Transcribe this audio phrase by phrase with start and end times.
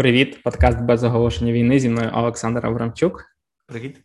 [0.00, 1.80] Привіт, подкаст без оголошення війни.
[1.80, 3.24] Зі мною Олександр Аврамчук.
[3.66, 3.96] Привіт.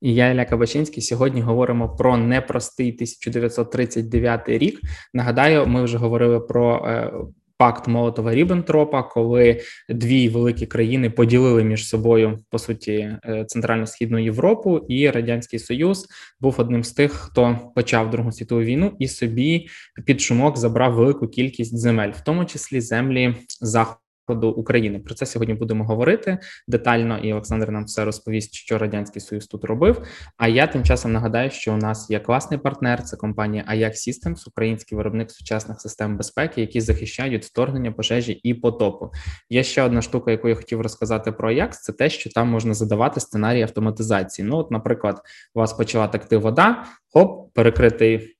[0.00, 1.02] І я Ілля Кабачинський.
[1.02, 4.80] Сьогодні говоримо про непростий 1939 рік.
[5.14, 7.12] Нагадаю, ми вже говорили про е,
[7.56, 12.92] пакт Молотова Ріббентропа, коли дві великі країни поділили між собою по суті
[13.24, 16.06] е, центрально-східну Європу, і радянський Союз
[16.40, 19.68] був одним з тих, хто почав Другу світову війну і собі
[20.06, 24.98] під шумок забрав велику кількість земель, в тому числі землі заходу до України.
[24.98, 29.64] Про це сьогодні будемо говорити детально, і Олександр нам все розповість, що радянський союз тут
[29.64, 30.02] робив.
[30.36, 33.02] А я тим часом нагадаю, що у нас є класний партнер.
[33.02, 39.10] Це компанія Ajax Systems, український виробник сучасних систем безпеки, які захищають вторгнення пожежі і потопу.
[39.50, 42.74] Є ще одна штука, яку я хотів розказати про Ajax, Це те, що там можна
[42.74, 44.48] задавати сценарії автоматизації.
[44.48, 45.22] Ну, от, наприклад,
[45.54, 48.36] у вас почала текти вода, хоп, перекритий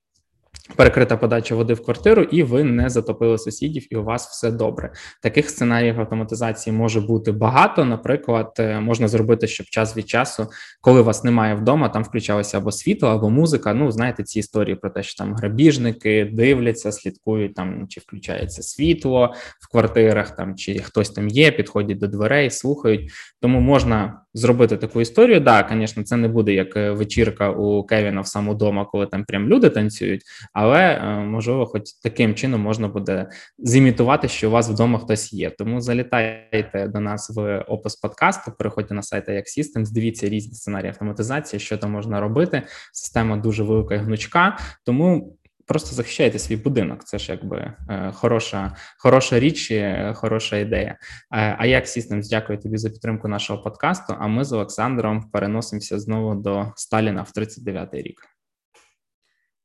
[0.75, 4.91] Перекрита подача води в квартиру, і ви не затопили сусідів, і у вас все добре.
[5.21, 7.85] Таких сценаріїв автоматизації може бути багато.
[7.85, 10.47] Наприклад, е, можна зробити, щоб час від часу,
[10.81, 13.73] коли вас немає вдома, там включалося або світло, або музика.
[13.73, 19.33] Ну, знаєте, ці історії про те, що там грабіжники дивляться, слідкують там, чи включається світло
[19.59, 23.11] в квартирах, там чи хтось там є, підходять до дверей, слухають.
[23.41, 25.39] Тому можна зробити таку історію.
[25.39, 29.25] Да, звісно, це не буде як е, вечірка у Кевіна в саму дома, коли там
[29.25, 30.21] прям люди танцюють,
[30.53, 35.49] але е, можливо, хоч таким чином можна буде зімітувати, що у вас вдома хтось є.
[35.49, 40.89] Тому залітайте до нас в опис подкасту, переходьте на сайт як Systems, дивіться різні сценарії
[40.89, 42.61] автоматизації, що там можна робити.
[42.93, 47.03] Система дуже велика і гнучка, тому просто захищайте свій будинок.
[47.03, 50.97] Це ж якби е, хороша хороша річ, е, хороша ідея.
[51.33, 54.15] Е, а як Systems, дякую тобі за підтримку нашого подкасту.
[54.19, 58.21] А ми з Олександром переносимося знову до Сталіна в 39-й рік.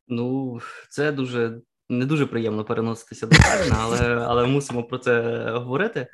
[0.09, 6.07] Ну, це дуже не дуже приємно переноситися до Сталіна, але але мусимо про це говорити.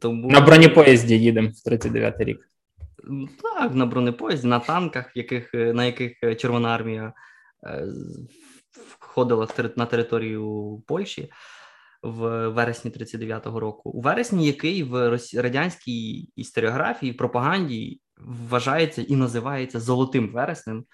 [0.00, 2.50] Тому на бронепоїзді їдемо в 39-й рік.
[3.42, 7.12] Так, на бронепоїзді, на танках, яких на яких Червона армія
[9.00, 11.30] входила на територію Польщі
[12.02, 13.90] в вересні 39-го року.
[13.90, 20.84] У вересні, який в радянській історіографії, пропаганді вважається і називається золотим вереснем.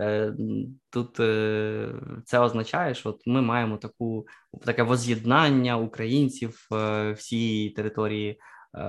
[0.00, 0.34] Е,
[0.90, 1.94] тут е,
[2.24, 4.26] це означає, що от ми маємо таку
[4.64, 8.40] таке воз'єднання українців е, всієї території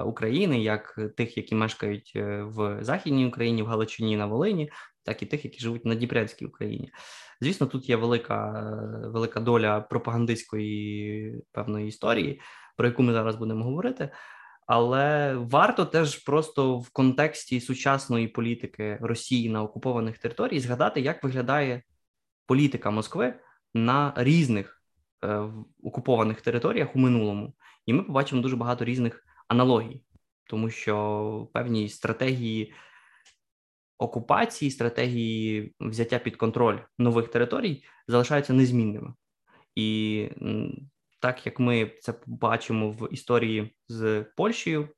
[0.06, 2.12] України, як тих, які мешкають
[2.42, 4.72] в Західній Україні, в Галичині на Волині,
[5.04, 6.92] так і тих, які живуть на Дніпрянській Україні.
[7.42, 8.70] Звісно, тут є велика
[9.14, 12.42] велика доля пропагандистської певної історії,
[12.78, 14.10] про яку ми зараз будемо говорити.
[14.66, 21.84] Але варто теж просто в контексті сучасної політики Росії на окупованих територіях згадати, як виглядає
[22.46, 23.40] політика Москви
[23.74, 24.84] на різних
[25.24, 25.44] е,
[25.84, 27.54] окупованих територіях у минулому,
[27.86, 30.04] і ми побачимо дуже багато різних аналогій,
[30.50, 32.74] тому що певні стратегії
[33.98, 39.14] окупації, стратегії взяття під контроль нових територій залишаються незмінними.
[39.76, 40.30] І
[41.26, 44.90] так як ми це бачимо в історії з Польщею,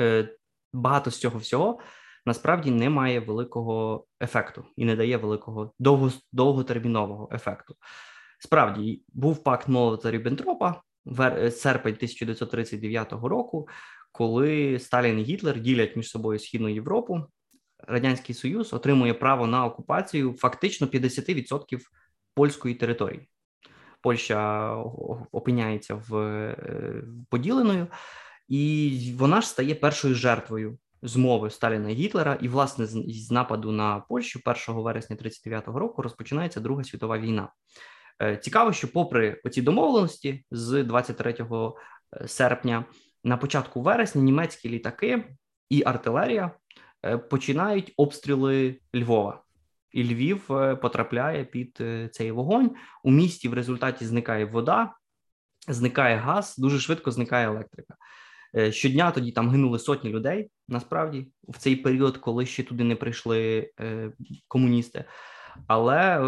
[0.00, 0.36] е,
[0.72, 1.80] багато з цього всього
[2.26, 7.74] насправді не має великого ефекту і не дає великого довго, довготермінового ефекту.
[8.38, 10.82] Справді був пакт Молота Ріббентропа,
[11.50, 13.68] серпень 1939 року,
[14.12, 17.26] коли Сталін і Гітлер ділять між собою східну Європу
[17.78, 21.80] радянський союз отримує право на окупацію фактично 50%
[22.34, 23.28] польської території.
[24.02, 24.72] Польща
[25.32, 27.86] опиняється в е, поділеною,
[28.48, 32.38] і вона ж стає першою жертвою змови Сталіна і Гітлера.
[32.40, 37.48] І, власне, з нападу на Польщу 1 вересня 39-го року розпочинається Друга світова війна.
[38.22, 42.84] Е, цікаво, що, попри оці домовленості з 23 е, серпня,
[43.24, 45.24] на початку вересня німецькі літаки
[45.70, 46.50] і артилерія
[47.30, 49.42] починають обстріли Львова,
[49.92, 52.70] і Львів е, потрапляє під е, цей вогонь.
[53.04, 54.92] У місті в результаті зникає вода,
[55.68, 57.94] зникає газ, дуже швидко зникає електрика.
[58.70, 60.50] Щодня тоді там гинули сотні людей.
[60.68, 63.70] Насправді, в цей період, коли ще туди не прийшли
[64.48, 65.04] комуністи.
[65.66, 66.20] Але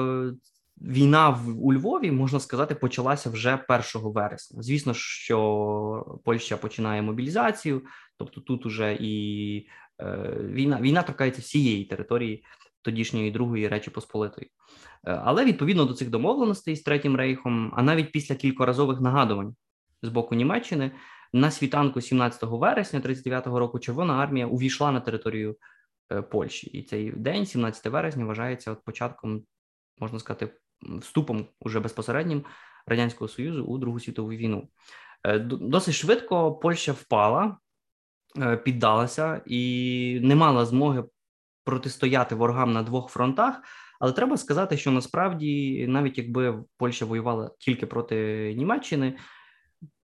[0.76, 4.62] війна в у Львові можна сказати почалася вже 1 вересня.
[4.62, 7.82] Звісно, що Польща починає мобілізацію,
[8.18, 9.66] тобто тут уже і
[10.00, 12.44] Е, війна війна торкається всієї території
[12.84, 14.50] тодішньої другої речі Посполитої,
[15.06, 19.54] е, але відповідно до цих домовленостей з третім рейхом, а навіть після кількоразових нагадувань
[20.02, 20.90] з боку Німеччини
[21.32, 25.56] на світанку 17 вересня 39-го року Червона армія увійшла на територію
[26.12, 29.42] е, Польщі, і цей день, 17 вересня, вважається от початком,
[29.98, 30.54] можна сказати,
[31.00, 32.44] вступом уже безпосереднім
[32.86, 34.68] радянського союзу у Другу світову війну.
[35.44, 37.56] Досить швидко Польща впала
[38.64, 41.04] піддалася і не мала змоги
[41.64, 43.62] протистояти ворогам на двох фронтах.
[44.00, 49.16] Але треба сказати, що насправді, навіть якби Польща воювала тільки проти Німеччини,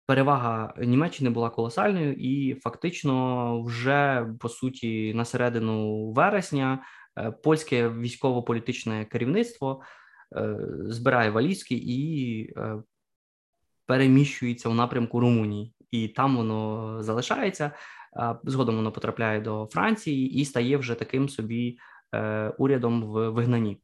[0.07, 6.85] перевага Німеччини була колосальною, і фактично, вже по суті, на середину вересня
[7.19, 9.83] е, польське військово-політичне керівництво
[10.37, 10.57] е,
[10.87, 12.83] збирає валізки і е,
[13.87, 17.71] переміщується у напрямку Румунії, і там воно залишається.
[18.45, 21.79] Згодом воно потрапляє до Франції і стає вже таким собі
[22.59, 23.81] урядом в вигнанні,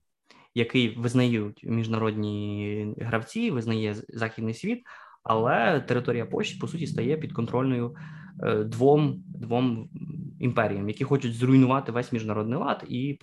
[0.55, 4.83] який визнають міжнародні гравці, визнає західний світ
[5.23, 7.97] але територія Польщі по суті стає підконтрольною
[8.43, 9.89] е, двом двом
[10.41, 13.19] імперіям, які хочуть зруйнувати весь міжнародний лад, і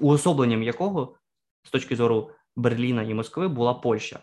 [0.00, 1.16] уособленням якого
[1.62, 4.20] з точки зору Берліна і Москви була Польща.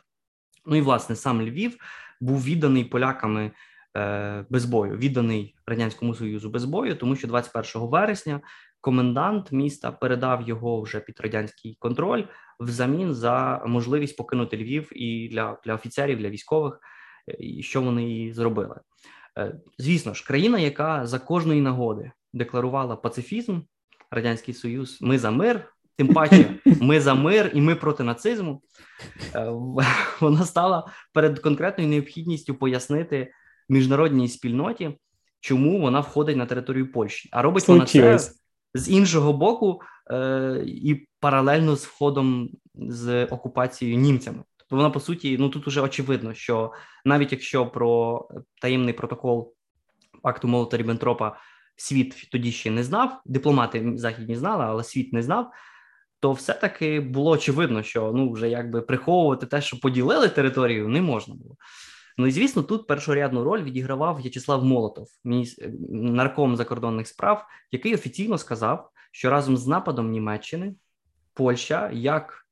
[0.66, 1.78] Ну і власне сам Львів
[2.20, 3.52] був відданий поляками
[3.98, 8.42] е, без бою, відданий радянському союзу без бою, тому що 21 вересня
[8.82, 12.24] комендант міста передав його вже під радянський контроль
[12.60, 16.80] взамін за можливість покинути Львів і для, для офіцерів, для військових,
[17.30, 18.80] е, що вони і зробили.
[19.38, 23.60] Е, звісно ж, країна, яка за кожної нагоди декларувала пацифізм,
[24.12, 25.74] радянський союз, ми за мир.
[26.00, 26.50] Тим паче,
[26.82, 28.62] ми за мир і ми проти нацизму.
[29.36, 29.52] Е,
[30.20, 33.32] вона стала перед конкретною необхідністю пояснити
[33.70, 34.98] міжнародній спільноті,
[35.40, 37.30] чому вона входить на територію Польщі.
[37.32, 38.20] А робить вона це
[38.74, 39.82] з іншого боку,
[40.12, 44.44] е, і паралельно з входом з окупацією німцями.
[44.58, 46.72] Тобто вона по суті, ну тут уже очевидно, що
[47.06, 48.22] навіть якщо про
[48.62, 49.54] таємний протокол
[50.24, 51.38] акту Молота Ріббентропа
[51.76, 55.52] світ тоді ще не знав, дипломати західні знали, але світ не знав.
[56.20, 61.36] То все-таки було очевидно, що ну вже якби приховувати те, що поділили територію, не можна
[61.36, 61.56] було.
[62.18, 65.08] Ну і звісно, тут першорядну роль відігравав В'ячеслав Молотов,
[65.90, 70.76] нарком закордонних справ, який офіційно сказав, що разом з нападом Німеччини
[71.34, 72.46] Польща як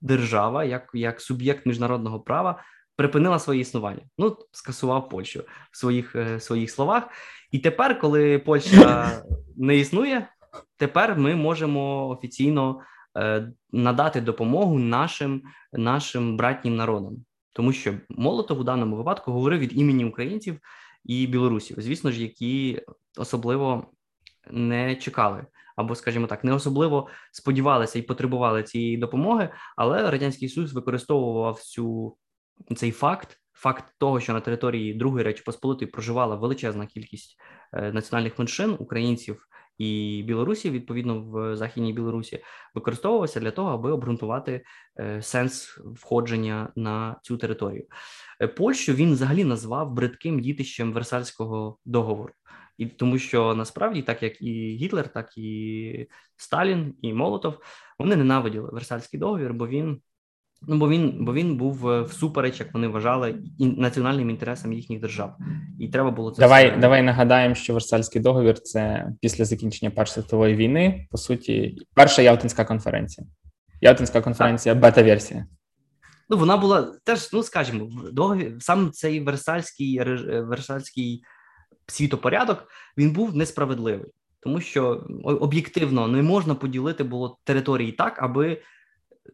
[0.00, 2.62] держава, як як суб'єкт міжнародного права
[2.96, 4.02] припинила своє існування.
[4.18, 7.08] Ну скасував Польщу в своїх е, своїх словах.
[7.50, 9.10] І тепер, коли Польща
[9.56, 10.28] не існує,
[10.76, 12.80] тепер ми можемо офіційно
[13.18, 15.42] е, надати допомогу нашим
[15.72, 17.16] нашим братнім народам
[17.56, 20.60] тому що Молотов у даному випадку говорив від імені українців
[21.04, 22.82] і білорусів, звісно ж, які
[23.18, 23.86] особливо
[24.50, 25.46] не чекали.
[25.76, 32.16] Або, скажімо так, не особливо сподівалися і потребували цієї допомоги, але радянський Союз використовував цю
[32.76, 37.36] цей факт, факт того, що на території Другої Речі Посполитої проживала величезна кількість
[37.72, 39.46] е, національних меншин українців
[39.78, 42.42] і Білорусі, відповідно в західній Білорусі,
[42.74, 44.64] використовувався для того, аби обґрунтувати
[45.00, 47.86] е, сенс входження на цю територію.
[48.40, 52.32] Е, Польщу він взагалі назвав бридким дітищем Версальського договору.
[52.78, 57.58] І тому, що насправді, так як і Гітлер, так і Сталін і Молотов,
[57.98, 60.00] вони ненавиділи Версальський договір, бо він
[60.62, 65.00] Ну, бо він бо він був е, всупереч, як вони вважали, і національним інтересам їхніх
[65.00, 65.36] держав,
[65.80, 66.70] і треба було це давай.
[66.70, 66.76] Все...
[66.76, 72.64] Давай нагадаємо, що Версальський договір це після закінчення Першої світової війни, по суті, перша Ялтинська
[72.64, 73.26] конференція.
[73.80, 75.46] Ялтинська конференція, бета-версія.
[76.28, 81.22] Ну вона була теж, ну скажімо, договір сам цей Версальський е, Версальський
[81.86, 82.68] світопорядок
[82.98, 84.06] він був несправедливий,
[84.40, 88.62] тому що об'єктивно не можна поділити було території так, аби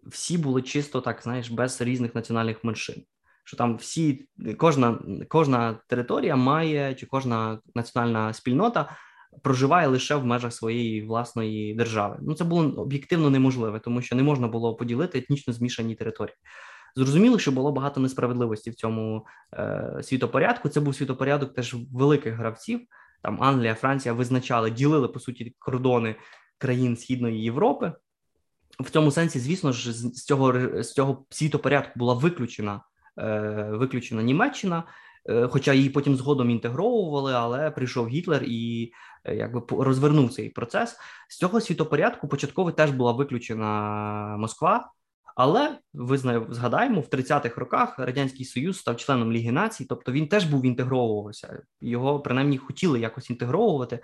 [0.07, 3.05] всі були чисто так, знаєш, без різних національних меншин.
[3.45, 8.97] Що там всі, кожна кожна територія має, чи кожна національна спільнота
[9.43, 12.19] проживає лише в межах своєї власної держави.
[12.23, 16.37] Ну це було об'єктивно неможливе, тому що не можна було поділити етнічно змішані території.
[16.97, 20.69] Зрозуміло, що було багато несправедливості в цьому е, світопорядку.
[20.69, 22.81] Це був світопорядок теж великих гравців.
[23.23, 26.17] Там Англія, Франція визначали, ділили по суті кордони
[26.59, 27.93] країн Східної Європи
[28.83, 32.81] в цьому сенсі, звісно ж, з цього з цього світопорядку була виключена
[33.19, 34.85] е, виключена Німеччина,
[35.29, 38.93] е, хоча її потім згодом інтегровували, але прийшов Гітлер і
[39.25, 40.97] е, якби розвернув цей процес.
[41.29, 44.93] З цього світопорядку початково теж була виключена Москва.
[45.37, 46.19] Але ви
[46.51, 51.63] згадаємо, в 30-х роках радянський союз став членом Ліги націй, тобто він теж був інтегровувався.
[51.81, 54.01] Його принаймні хотіли якось інтегровувати.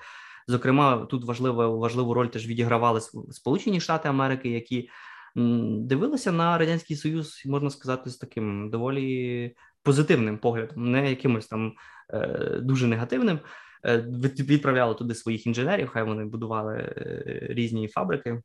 [0.49, 3.01] Зокрема, тут важливу важливу роль теж відігравали
[3.31, 4.91] Сполучені Штати Америки, які
[5.35, 11.73] дивилися на радянський союз, можна сказати, з таким доволі позитивним поглядом, не якимось там
[12.15, 12.27] е,
[12.63, 13.39] дуже негативним.
[13.85, 13.99] Е,
[14.39, 18.43] відправляли туди своїх інженерів, хай вони будували е, різні фабрики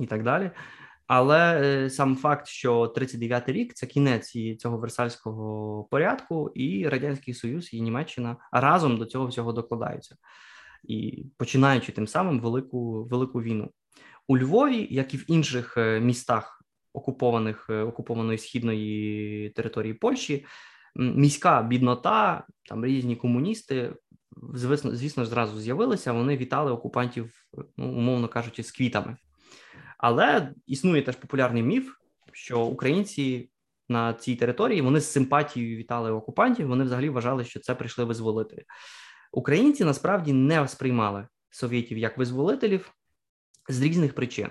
[0.00, 0.50] і так далі.
[1.06, 7.80] Але сам факт, що 39-й рік це кінець цього версальського порядку, і радянський союз і
[7.80, 10.16] Німеччина разом до цього всього докладаються,
[10.84, 13.70] і починаючи тим самим велику велику війну
[14.28, 20.46] у Львові, як і в інших е, містах окупованих окупованої східної території Польщі,
[20.94, 23.94] міська біднота, там різні комуністи.
[24.54, 26.12] Звісно, звісно ж, зразу з'явилися.
[26.12, 27.34] Вони вітали окупантів,
[27.76, 29.16] ну умовно кажучи, з квітами.
[29.98, 31.92] Але існує теж популярний міф,
[32.32, 33.50] що українці
[33.88, 36.68] на цій території вони з симпатією вітали окупантів.
[36.68, 38.64] Вони взагалі вважали, що це прийшли визволителі.
[39.36, 42.90] Українці насправді не сприймали совєтів як визволителів
[43.68, 44.48] з різних причин.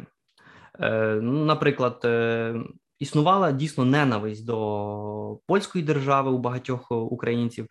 [0.80, 2.56] Е, ну, Наприклад, е,
[3.00, 7.68] існувала дійсно ненависть до польської держави у багатьох українців.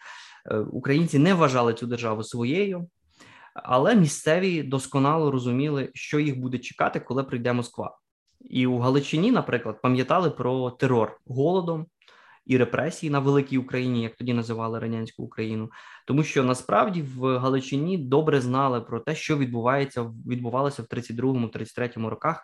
[0.50, 2.88] Е, українці не вважали цю державу своєю
[3.54, 7.99] але місцеві досконало розуміли, що їх буде чекати, коли прийде Москва.
[8.40, 11.87] І у Галичині, наприклад, пам'ятали про терор голодом
[12.46, 15.70] і репресії на великій Україні, як тоді називали радянську Україну,
[16.06, 22.36] тому що насправді в Галичині добре знали про те, що відбувається відбувалося в 32-33 роках
[22.36, 22.42] е,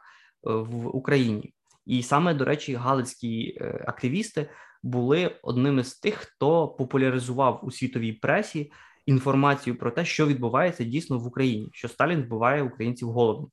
[0.51, 1.55] в Україні.
[1.87, 4.51] І саме до речі, галицькі е, активісти
[4.83, 8.73] були одними з тих, хто популяризував у світовій пресі
[9.07, 13.51] інформацію про те, що відбувається дійсно в Україні, що Сталін вбиває українців голодом.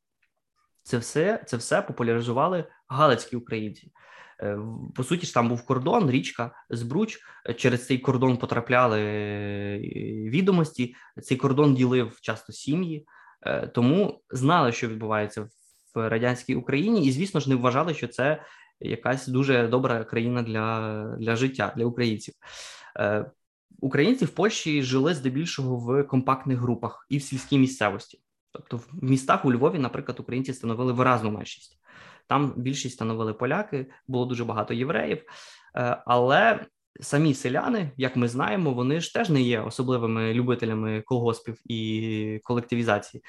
[0.84, 3.92] Це все це все популяризували галицькі українці.
[4.42, 4.58] Е,
[4.96, 7.20] по суті, ж там був кордон, річка Збруч.
[7.56, 9.80] Через цей кордон потрапляли е,
[10.30, 10.96] відомості.
[11.24, 13.08] Цей кордон ділив часто сім'ї,
[13.42, 15.42] е, тому знали, що відбувається
[15.96, 18.42] в радянській Україні, і звісно ж не вважали, що це
[18.80, 22.34] якась дуже добра країна для, для життя для українців.
[23.80, 28.22] Українці в Польщі жили здебільшого в компактних групах і в сільській місцевості.
[28.52, 31.80] Тобто, в містах у Львові, наприклад, українці становили виразну меншість.
[32.28, 35.24] Там більшість становили поляки, було дуже багато євреїв,
[35.76, 36.66] е, але
[37.00, 43.24] самі селяни, як ми знаємо, вони ж теж не є особливими любителями колгоспів і колективізації.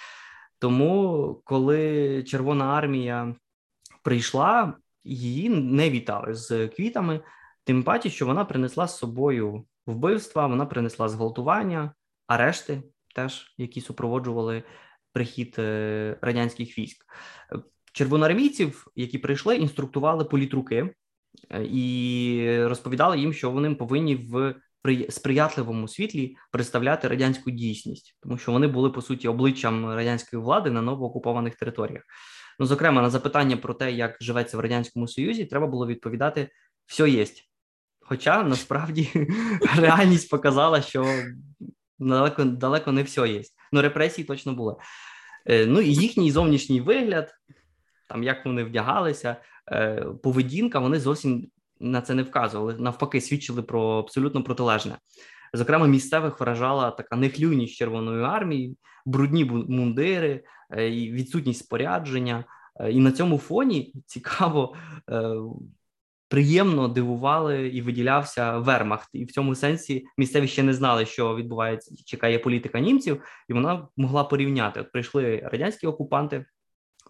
[0.59, 3.35] Тому, коли Червона армія
[4.03, 4.75] прийшла,
[5.05, 7.21] її не вітали з квітами,
[7.65, 11.95] тим паче, що вона принесла з собою вбивства, вона принесла зґвалтування,
[12.27, 12.83] арешти,
[13.15, 14.63] теж які супроводжували
[15.13, 17.07] прихід е, радянських військ.
[17.93, 20.95] Червоноармійців, які прийшли, інструктували політруки
[21.51, 24.55] е, і розповідали їм, що вони повинні в
[25.09, 30.83] сприятливому світлі представляти радянську дійсність, тому що вони були по суті обличчям радянської влади на
[30.83, 32.03] новоокупованих територіях.
[32.59, 36.49] Ну, зокрема, на запитання про те, як живеться в радянському союзі, треба було відповідати:
[36.87, 37.51] все єсть.
[38.01, 39.11] Хоча насправді
[39.77, 41.07] реальність показала, що
[41.99, 43.43] далеко далеко не все є.
[43.73, 44.75] Ну, репресії точно були.
[45.47, 47.35] Е, ну і їхній зовнішній вигляд,
[48.09, 49.37] там як вони вдягалися,
[49.73, 51.49] е, поведінка, вони зовсім
[51.81, 52.77] на це не вказували.
[52.79, 54.99] Навпаки, свідчили про абсолютно протилежне.
[55.53, 62.45] Зокрема, місцевих вражала така нехлюйність Червоної армії, брудні мундири, е, відсутність спорядження.
[62.91, 64.77] І на цьому фоні цікаво
[66.29, 71.95] приємно дивували і виділявся Вермахт, і в цьому сенсі місцеві ще не знали, що відбувається,
[72.05, 74.81] чекає політика німців, і вона могла порівняти.
[74.81, 76.45] От прийшли радянські окупанти.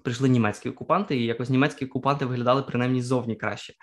[0.03, 3.75] Прийшли німецькі окупанти, і якось німецькі окупанти виглядали принаймні зовні краще,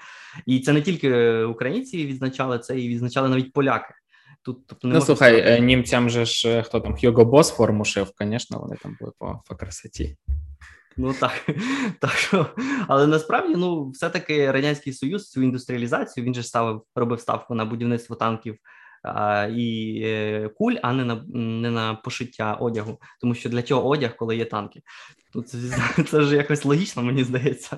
[0.45, 3.93] і це не тільки українці відзначали це, і відзначали навіть поляки.
[4.41, 5.62] Тут тобто не ну, слухай, сказати...
[5.62, 9.41] німцям же ж е, хто там Хьюго Бос форму шив, звісно, вони там були по,
[9.48, 10.17] по красоті.
[10.98, 11.31] Ну так,
[12.00, 12.45] так що,
[12.88, 18.15] але насправді ну все-таки радянський союз цю індустріалізацію він же ставив, робив ставку на будівництво
[18.15, 18.57] танків
[19.56, 23.00] і е, куль, а не на не на пошиття одягу.
[23.22, 24.82] Тому що для чого одяг, коли є танки?
[25.34, 25.58] Тут це,
[26.10, 27.78] це ж якось логічно, мені здається.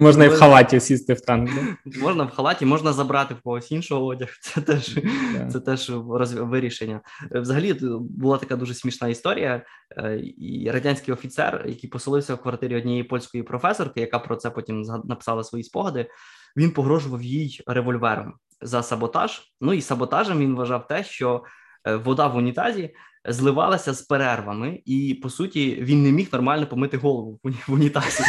[0.00, 1.50] Можна і в халаті сісти в танк.
[1.54, 2.00] Да?
[2.00, 4.28] Можна в халаті, можна забрати в когось іншого одяг.
[4.40, 5.48] Це теж yeah.
[5.48, 6.32] це теж роз...
[6.32, 7.00] вирішення.
[7.30, 9.62] Взагалі була така дуже смішна історія.
[9.96, 14.82] Е, і радянський офіцер, який поселився в квартирі однієї польської професорки, яка про це потім
[15.04, 16.10] написала свої спогади.
[16.56, 19.42] Він погрожував їй револьвером за саботаж.
[19.60, 21.44] Ну і саботажем він вважав те, що
[21.84, 26.96] е, вода в унітазі зливалася з перервами, і по суті він не міг нормально помити
[26.96, 28.22] голову в унітазі.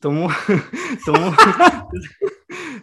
[0.00, 0.32] Тому
[1.06, 1.34] тому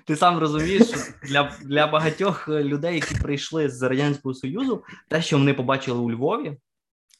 [0.06, 5.38] ти сам розумієш, що для для багатьох людей, які прийшли з радянського союзу, те, що
[5.38, 6.58] вони побачили у Львові,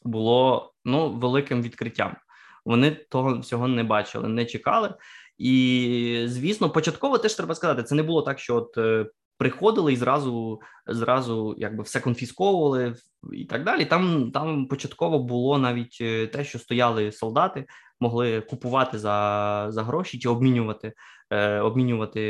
[0.04, 2.16] було ну великим відкриттям.
[2.66, 4.94] Вони того всього не бачили, не чекали.
[5.38, 9.06] І звісно, початково теж треба сказати, це не було так, що от е,
[9.38, 12.94] приходили і зразу зразу якби все конфісковували
[13.32, 13.84] і так далі.
[13.84, 17.66] Там там початково було навіть е, те, що стояли солдати,
[18.00, 20.92] могли купувати за за гроші чи обмінювати
[21.30, 22.20] е, обмінювати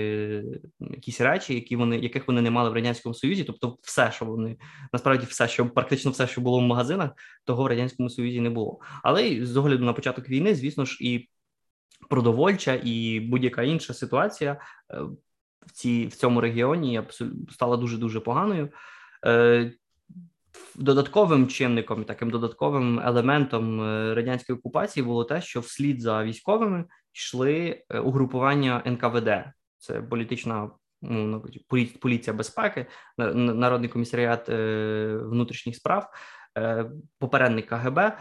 [0.80, 3.44] якісь речі, які вони яких вони не мали в радянському союзі.
[3.44, 4.56] Тобто, все, що вони
[4.92, 7.10] насправді все, що практично все, що було в магазинах,
[7.44, 8.78] того в радянському союзі не було.
[9.02, 11.28] Але з огляду на початок війни, звісно ж, і
[12.10, 14.60] продовольча і будь-яка інша ситуація
[14.90, 15.00] е,
[15.66, 17.02] в цій в цьому регіоні
[17.50, 18.68] стала дуже дуже поганою.
[19.26, 19.72] Е,
[20.74, 27.82] додатковим чинником, таким додатковим елементом е, радянської окупації було те, що вслід за військовими йшли
[28.04, 29.44] угрупування НКВД.
[29.78, 30.70] Це політична
[31.02, 31.44] ну,
[32.00, 32.86] поліція безпеки,
[33.18, 34.48] народний комісаріат
[35.30, 36.10] внутрішніх справ,
[37.18, 38.12] попередник КГБ.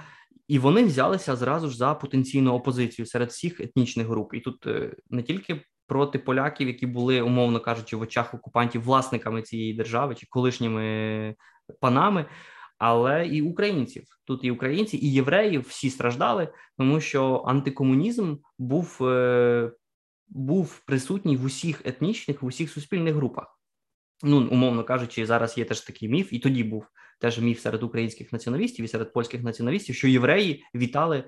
[0.48, 4.34] І вони взялися зразу ж за потенційну опозицію серед всіх етнічних груп.
[4.34, 9.42] І тут е, не тільки проти поляків, які були, умовно кажучи, в очах окупантів власниками
[9.42, 11.36] цієї держави чи колишніми
[11.80, 12.25] панами,
[12.77, 14.04] але і українців.
[14.25, 19.72] Тут і українці, і євреї всі страждали, тому що антикомунізм був е,
[20.27, 23.60] був присутній в усіх етнічних, в усіх суспільних групах.
[24.24, 26.88] Ну, умовно кажучи, зараз є теж такий міф, і тоді був
[27.20, 31.24] теж міф серед українських націоналістів і серед польських націоналістів, що євреї вітали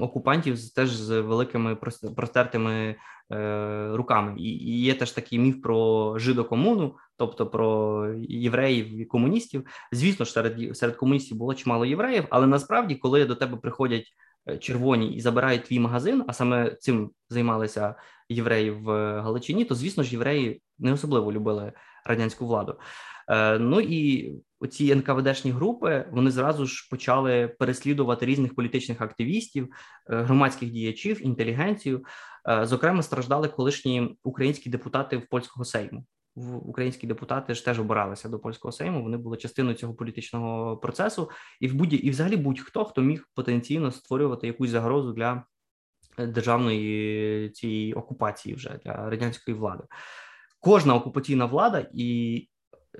[0.00, 1.76] окупантів теж з великими
[2.16, 2.96] простертими
[3.32, 4.34] е, руками.
[4.38, 9.66] І, є теж такий міф про жидокомуну, тобто про євреїв і комуністів.
[9.92, 14.06] Звісно ж, серед серед комуністів було чимало євреїв, але насправді, коли до тебе приходять
[14.48, 17.94] е, червоні і забирають твій магазин, а саме цим займалися
[18.28, 18.86] євреї в
[19.20, 21.72] Галичині, то звісно ж євреї не особливо любили
[22.04, 22.74] радянську владу.
[23.28, 29.68] Е, ну і оці НКВДшні групи вони зразу ж почали переслідувати різних політичних активістів,
[30.10, 32.04] е, громадських діячів, інтелігенцію.
[32.48, 36.04] Е, зокрема, страждали колишні українські депутати в польського сейму.
[36.62, 39.02] Українські депутати ж теж обиралися до польського сейму.
[39.02, 43.90] Вони були частиною цього політичного процесу, і в будь і взагалі будь-хто хто міг потенційно
[43.90, 45.44] створювати якусь загрозу для
[46.18, 49.84] державної цієї окупації вже для радянської влади.
[50.60, 52.48] Кожна окупаційна влада і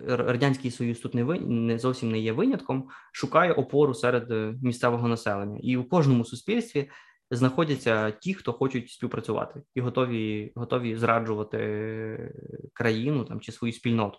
[0.07, 5.09] радянський союз тут не ви не зовсім не є винятком, шукає опору серед е, місцевого
[5.09, 6.91] населення, і у кожному суспільстві
[7.31, 12.35] знаходяться ті, хто хочуть співпрацювати і готові готові зраджувати
[12.73, 14.19] країну там чи свою спільноту.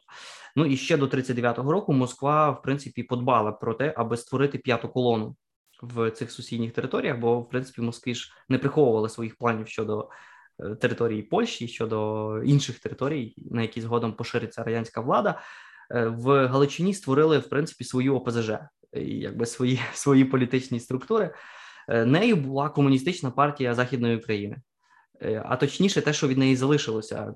[0.55, 4.89] Ну і ще до 39-го року Москва в принципі подбала про те, аби створити п'яту
[4.89, 5.35] колону
[5.81, 10.09] в цих сусідніх територіях, бо в принципі Москві ж не приховували своїх планів щодо.
[10.61, 15.41] Е, території Польщі щодо інших територій, на які згодом пошириться радянська влада,
[15.91, 18.51] е, в Галичині створили в принципі свою ОПЗЖ,
[18.93, 21.33] якби свої свої політичні структури.
[21.89, 24.61] Е, нею була комуністична партія Західної України,
[25.45, 27.33] а точніше, те, що від неї залишилося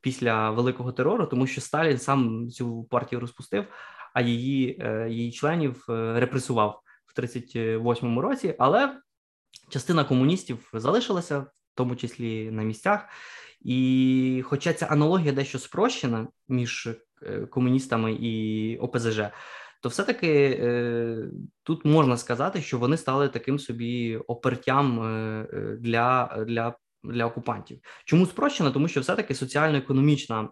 [0.00, 3.64] після великого терору, тому що Сталін сам цю партію розпустив,
[4.14, 8.54] а її її членів репресував в 38-му році.
[8.58, 9.00] Але
[9.68, 13.08] частина комуністів залишилася тому числі на місцях.
[13.60, 16.88] І, хоча ця аналогія дещо спрощена між
[17.22, 19.20] е, комуністами і ОПЗЖ,
[19.82, 21.30] то все-таки е,
[21.62, 25.46] тут можна сказати, що вони стали таким собі опертям е,
[25.80, 27.80] для для, для окупантів.
[28.04, 28.70] Чому спрощено?
[28.70, 30.48] Тому що все-таки соціально-економічна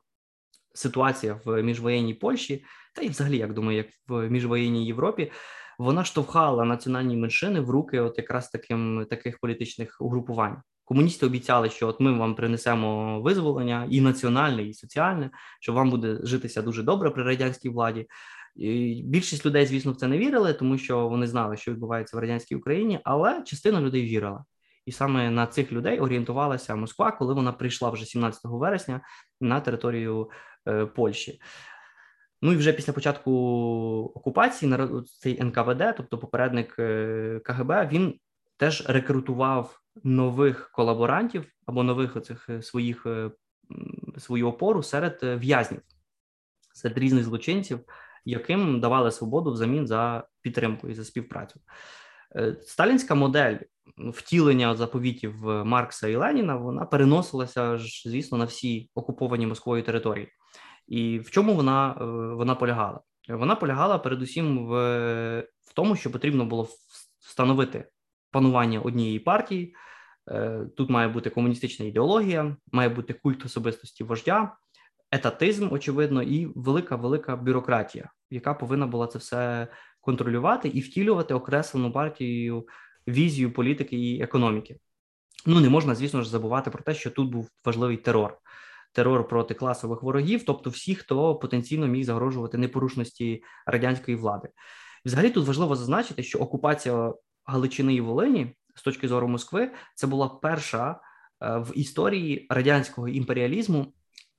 [0.74, 5.32] ситуація в міжвоєнній Польщі, та й взагалі, як думаю, як в міжвоєнній Європі,
[5.78, 10.62] вона штовхала національні меншини в руки, от якраз таким таких політичних угрупувань.
[10.84, 16.18] Комуністи обіцяли, що от ми вам принесемо визволення і національне, і соціальне, що вам буде
[16.22, 18.06] житися дуже добре при радянській владі.
[18.56, 22.20] І Більшість людей, звісно, в це не вірили, тому що вони знали, що відбувається в
[22.20, 24.44] радянській Україні, але частина людей вірила.
[24.86, 29.00] І саме на цих людей орієнтувалася Москва, коли вона прийшла вже 17 вересня
[29.40, 30.30] на територію
[30.68, 31.40] е, Польщі.
[32.42, 33.32] Ну і вже після початку
[34.14, 34.76] окупації
[35.20, 38.14] цей НКВД, тобто попередник е, КГБ, він
[38.56, 43.30] теж рекрутував нових колаборантів або нових оцих е, своїх е,
[44.18, 45.80] свою опору серед е, в'язнів,
[46.74, 47.80] серед різних злочинців,
[48.24, 51.60] яким давали свободу взамін за підтримку і за співпрацю.
[52.62, 53.56] Сталінська модель
[53.98, 60.28] втілення заповітів Маркса і Леніна вона переносилася ж, звісно, на всі окуповані Москвою території.
[60.86, 61.96] І в чому вона
[62.36, 63.00] вона полягала?
[63.28, 64.72] Вона полягала передусім в,
[65.40, 66.68] в тому, що потрібно було
[67.20, 67.84] встановити
[68.32, 69.74] панування однієї партії.
[70.30, 74.56] Е, тут має бути комуністична ідеологія, має бути культ особистості вождя,
[75.10, 79.68] етатизм, очевидно, і велика велика бюрократія, яка повинна була це все
[80.00, 82.66] контролювати і втілювати окреслену партією
[83.08, 84.76] візію політики і економіки.
[85.46, 88.38] Ну не можна, звісно ж, забувати про те, що тут був важливий терор.
[88.92, 94.48] терор проти класових ворогів, тобто всі, хто потенційно міг загрожувати непорушності радянської влади.
[95.04, 97.12] Взагалі тут важливо зазначити, що окупація
[97.44, 103.86] Галичини і Волині з точки зору Москви це була перша е, в історії радянського імперіалізму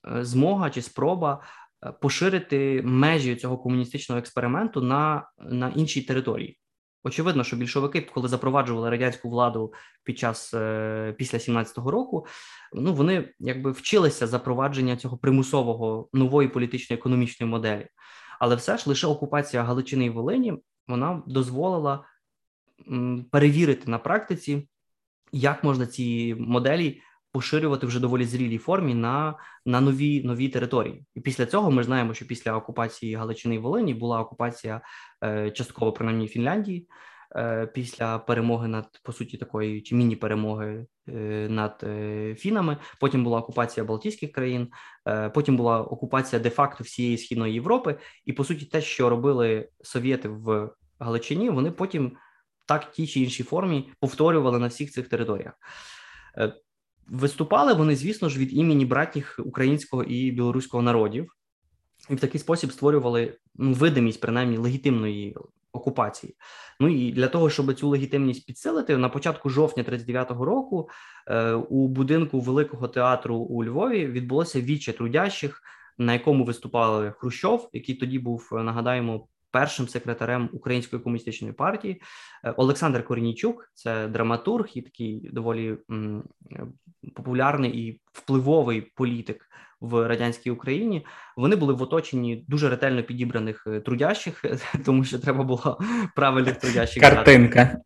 [0.08, 1.42] е, змога чи спроба
[1.86, 6.60] е, поширити межі цього комуністичного експерименту на, на іншій території.
[7.06, 10.50] Очевидно, що більшовики, коли запроваджували радянську владу під час
[11.18, 12.26] після 17-го року,
[12.74, 17.88] ну вони якби вчилися запровадження цього примусового нової політичної економічної моделі.
[18.39, 20.54] Але все ж лише окупація Галичини і Волині
[20.88, 22.06] вона дозволила
[23.32, 24.67] перевірити на практиці,
[25.32, 27.02] як можна ці моделі
[27.34, 31.06] поширювати вже доволі зрілій формі на на нові нові території.
[31.15, 34.82] І після цього ми знаємо, що після окупації Галичини і Волині була окупація
[35.24, 36.88] е, частково принаймні Фінляндії.
[37.36, 41.12] Е, після перемоги над по суті такої чи міні-перемоги е,
[41.50, 41.86] над
[42.39, 42.78] фінами.
[43.00, 44.67] Потім була окупація Балтійських країн,
[45.34, 50.69] потім була окупація де-факто всієї східної Європи, і по суті, те, що робили совєти в
[51.00, 52.17] Галичині, вони потім
[52.65, 55.54] так тій чи іншій формі повторювали на всіх цих територіях.
[57.08, 61.36] Виступали вони, звісно ж, від імені братніх українського і білоруського народів,
[62.10, 65.36] і в такий спосіб створювали ну, видимість принаймні легітимної
[65.71, 66.36] окупації.
[66.80, 70.89] Ну і для того, щоб цю легітимність підсилити, на початку жовтня 39-го року
[71.28, 75.62] е, у будинку Великого театру у Львові відбулося віче трудящих,
[75.97, 82.02] на якому виступали Хрущов, який тоді був, нагадаємо, першим секретарем Української комуністичної партії.
[82.44, 85.78] Е, Олександр Корнійчук, це драматург і такий доволі
[87.16, 89.50] популярний і впливовий політик
[89.82, 91.06] в радянській Україні.
[91.38, 94.46] Вони були в оточенні дуже ретельно підібраних е, трудящих,
[94.86, 95.80] тому що треба було
[96.16, 97.04] правильних трудящих.
[97.04, 97.78] Картинка.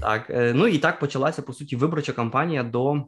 [0.00, 3.04] Так, е, ну і так почалася по суті виборча кампанія до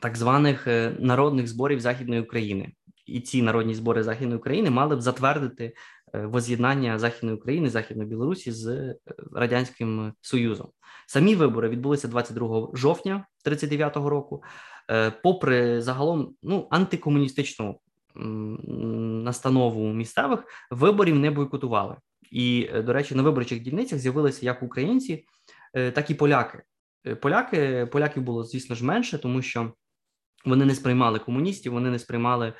[0.00, 0.66] так званих
[0.98, 2.72] народних зборів Західної України.
[3.06, 5.74] І ці народні збори Західної України мали б затвердити
[6.12, 8.96] воз'єднання Західної України, Західної Білорусі з е,
[9.32, 10.68] радянським Союзом.
[11.06, 14.42] Самі вибори відбулися 22 жовтня 39-го року.
[14.90, 17.80] Е, попри загалом ну антикомуністичну
[19.24, 21.96] настанову місцевих виборів не бойкотували.
[22.30, 25.24] І, до речі, на виборчих дільницях з'явилися як українці,
[25.72, 26.62] так і поляки.
[27.20, 29.72] Поляки поляків було, звісно ж, менше, тому що
[30.44, 32.52] вони не сприймали комуністів, вони не сприймали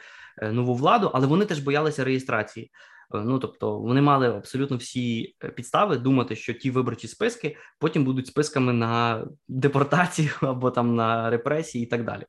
[0.42, 2.70] нову владу, але вони теж боялися реєстрації.
[3.14, 8.04] Е, ну тобто вони мали абсолютно всі е, підстави думати, що ті виборчі списки потім
[8.04, 12.22] будуть списками на депортацію або там на репресії, і так далі.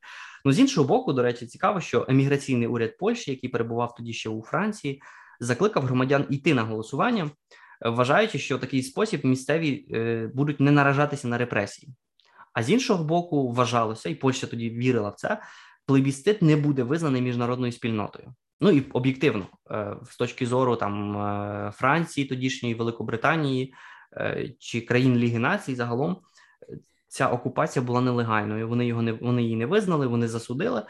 [0.44, 4.28] Ну з іншого боку, до речі, цікаво, що еміграційний уряд Польщі, який перебував тоді ще
[4.28, 5.02] у Франції,
[5.40, 7.30] закликав громадян йти на голосування,
[7.84, 9.86] е, вважаючи, що такий спосіб місцеві
[10.34, 11.94] будуть не наражатися на репресії.
[12.52, 15.42] А з іншого боку, вважалося, і Польща тоді вірила в це.
[15.86, 18.34] Плебістит не буде визнаний міжнародною спільнотою.
[18.62, 23.74] Ну і об'єктивно, е, з точки зору там е, Франції, тодішньої Великобританії
[24.16, 26.16] е, чи країн Ліги Націй, загалом
[27.08, 28.68] ця окупація була нелегальною.
[28.68, 30.82] Вони його не вони її не визнали, вони засудили.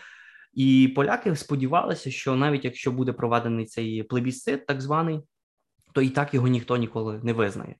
[0.54, 5.20] І поляки сподівалися, що навіть якщо буде проведений цей плебісцит, так званий,
[5.94, 7.76] то і так його ніхто ніколи не визнає.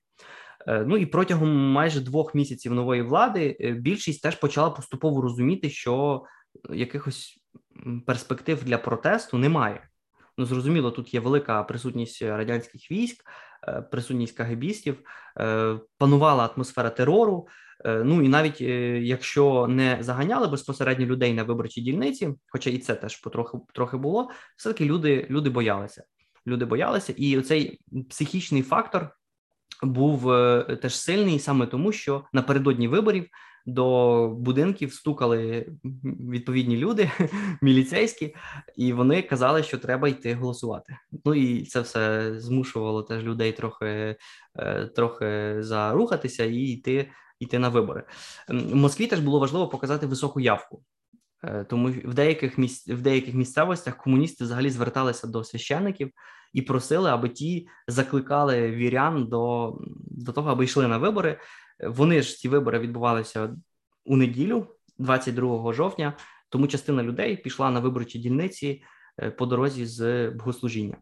[0.67, 6.23] Ну і протягом майже двох місяців нової влади більшість теж почала поступово розуміти, що
[6.69, 7.43] якихось
[8.05, 9.87] перспектив для протесту немає.
[10.37, 13.23] Ну, зрозуміло, тут є велика присутність радянських військ,
[13.67, 14.97] е, присутність кагебістів,
[15.39, 17.47] е, панувала атмосфера терору.
[17.85, 18.61] Е, ну і навіть
[19.01, 24.29] якщо не заганяли безпосередньо людей на виборчі дільниці, хоча і це теж потрохи трохи було,
[24.57, 26.03] все таки люди люди боялися.
[26.47, 29.09] Люди боялися, і цей психічний фактор
[29.83, 30.23] був
[30.81, 33.27] теж сильний саме тому, що напередодні виборів
[33.65, 35.67] до будинків стукали
[36.31, 37.11] відповідні люди,
[37.61, 38.35] міліцейські,
[38.75, 40.97] і вони казали, що треба йти голосувати.
[41.25, 44.15] Ну і це все змушувало теж людей трохи
[44.55, 48.03] е, трохи зарухатися і йти йти на вибори.
[48.49, 50.83] В Москві теж було важливо показати високу явку.
[51.43, 56.11] Е, тому в деяких місць в деяких місцевостях комуністи взагалі зверталися до священників
[56.53, 59.73] і просили, аби ті закликали вірян до
[60.05, 61.39] до того, аби йшли на вибори.
[61.87, 63.55] Вони ж ці вибори відбувалися
[64.05, 64.67] у неділю,
[64.97, 66.13] 22 жовтня.
[66.49, 68.83] Тому частина людей пішла на виборчі дільниці
[69.21, 70.97] е, по дорозі з богослужіння.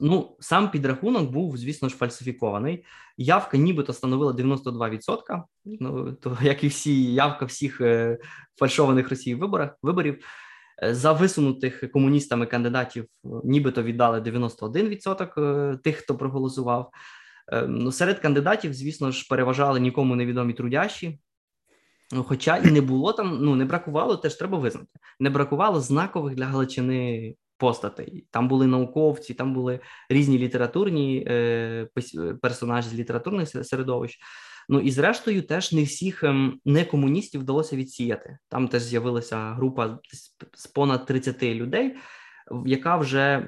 [0.00, 2.84] Ну, сам підрахунок був, звісно ж, фальсифікований.
[3.16, 8.18] Явка нібито становила 92%, ну, то як і всі явка всіх е,
[8.58, 10.24] фальшованих Росії виборах виборів.
[10.82, 13.06] Е, за висунутих комуністами кандидатів,
[13.44, 16.90] нібито віддали 91% тих, хто проголосував.
[17.50, 21.20] Ем, ну, серед кандидатів, звісно ж, переважали нікому невідомі трудящі.
[22.12, 24.88] Ну, Хоча і не було там, ну не бракувало, теж треба визнати.
[25.20, 28.26] Не бракувало знакових для Галичини постатей.
[28.30, 31.88] Там були науковці, там були різні літературні е,
[32.42, 34.18] персонажі з літературних середовищ.
[34.68, 38.38] Ну і зрештою, теж не всіх ем, не комуністів вдалося відсіяти.
[38.48, 39.98] Там теж з'явилася група
[40.54, 41.96] з понад 30 людей,
[42.66, 43.46] яка вже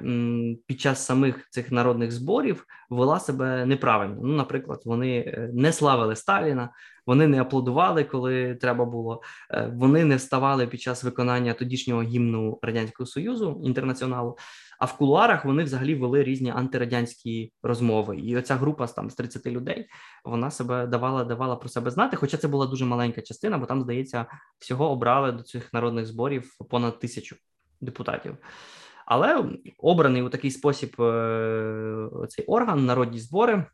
[0.67, 4.15] під час самих цих народних зборів вела себе неправильно.
[4.23, 6.69] Ну, наприклад, вони е, не славили Сталіна,
[7.05, 9.21] вони не аплодували, коли треба було.
[9.51, 14.37] Е, вони не вставали під час виконання тодішнього гімну радянського союзу інтернаціоналу.
[14.79, 18.17] А в кулуарах вони взагалі вели різні антирадянські розмови.
[18.17, 19.87] І оця група там з 30 людей
[20.25, 22.17] вона себе давала давала про себе знати.
[22.17, 24.25] Хоча це була дуже маленька частина, бо там, здається,
[24.59, 27.35] всього обрали до цих народних зборів понад тисячу
[27.81, 28.37] депутатів.
[29.05, 29.45] Але
[29.77, 33.65] обраний у такий спосіб е, цей орган, народні збори,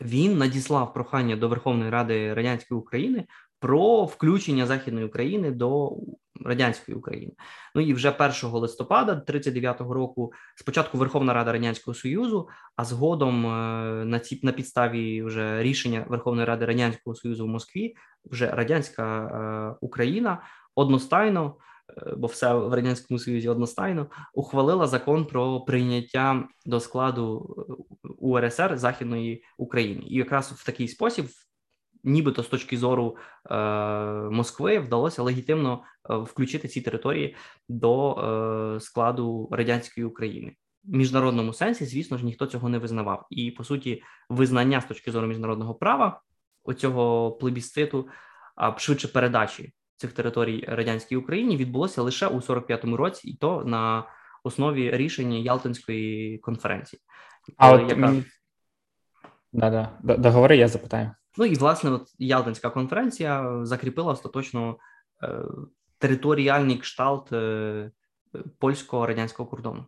[0.00, 3.26] він надіслав прохання до Верховної Ради радянської України
[3.60, 5.96] про включення Західної України до
[6.44, 7.32] радянської України.
[7.74, 13.50] Ну і вже 1 листопада 39-го року спочатку Верховна Рада Радянського Союзу, а згодом е,
[14.04, 19.76] на ці на підставі вже рішення Верховної Ради Радянського Союзу в Москві, вже радянська е,
[19.80, 20.42] Україна
[20.74, 21.56] одностайно.
[21.88, 27.56] Е, бо все в радянському союзі одностайно ухвалила закон про прийняття до складу
[28.04, 31.26] е, УРСР Західної України, і якраз в такий спосіб,
[32.04, 33.16] нібито з точки зору
[33.50, 33.56] е,
[34.30, 37.36] Москви, вдалося легітимно е, включити ці території
[37.68, 38.12] до
[38.76, 40.52] е, складу радянської України.
[40.84, 45.12] В міжнародному сенсі, звісно ж, ніхто цього не визнавав, і по суті, визнання з точки
[45.12, 46.20] зору міжнародного права
[46.64, 48.08] оцього плебісциту,
[48.56, 54.04] а швидше передачі цих територій радянській Україні відбулося лише у 45-му році, і то на
[54.44, 57.02] основі рішення Ялтинської конференції.
[57.56, 58.14] А от яка...
[59.52, 59.70] Да,
[60.02, 60.16] да.
[60.16, 61.10] Договори, я запитаю.
[61.36, 64.76] Ну і власне, от Ялтинська конференція закріпила остаточно
[65.22, 65.28] е,
[65.98, 67.90] територіальний кшталт е,
[68.58, 69.84] польського радянського кордону.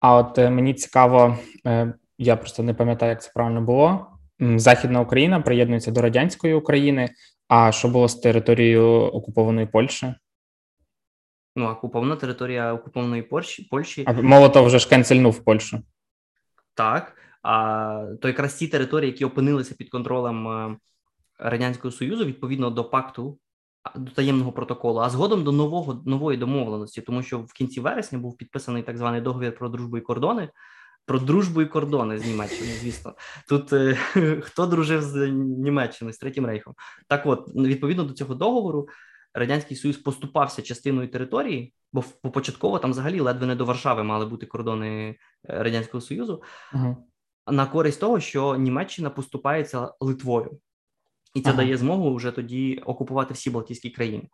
[0.00, 4.06] А от е, мені цікаво, е, я просто не пам'ятаю, як це правильно було.
[4.40, 7.08] Західна Україна приєднується до радянської України.
[7.50, 10.14] А що було з територією окупованої Польщі?
[11.56, 13.68] Ну, окупована територія окупованої Польщі.
[13.70, 14.04] Польщі.
[14.06, 15.82] А Молотов вже ж канцельнув Польщу.
[16.74, 17.16] Так.
[17.42, 20.76] А то якраз ті території, які опинилися під контролем е,
[21.38, 23.38] Радянського Союзу, відповідно до пакту
[23.94, 28.36] до таємного протоколу, а згодом до нового нової домовленості, тому що в кінці вересня був
[28.36, 30.48] підписаний так званий договір про дружбу і кордони,
[31.06, 33.14] про дружбу і кордони з Німеччиною, звісно,
[33.48, 33.94] тут е,
[34.42, 36.74] хто дружив з Німеччиною з третім рейхом?
[37.08, 38.88] Так, от відповідно до цього договору,
[39.34, 44.46] радянський союз поступався частиною території, бо початково там взагалі ледве не до Варшави мали бути
[44.46, 46.42] кордони е, радянського союзу,
[46.74, 46.96] uh
[47.46, 50.58] на користь того, що Німеччина поступається Литвою.
[51.34, 51.56] І це ага.
[51.56, 54.28] дає змогу вже тоді окупувати всі Балтійські країни.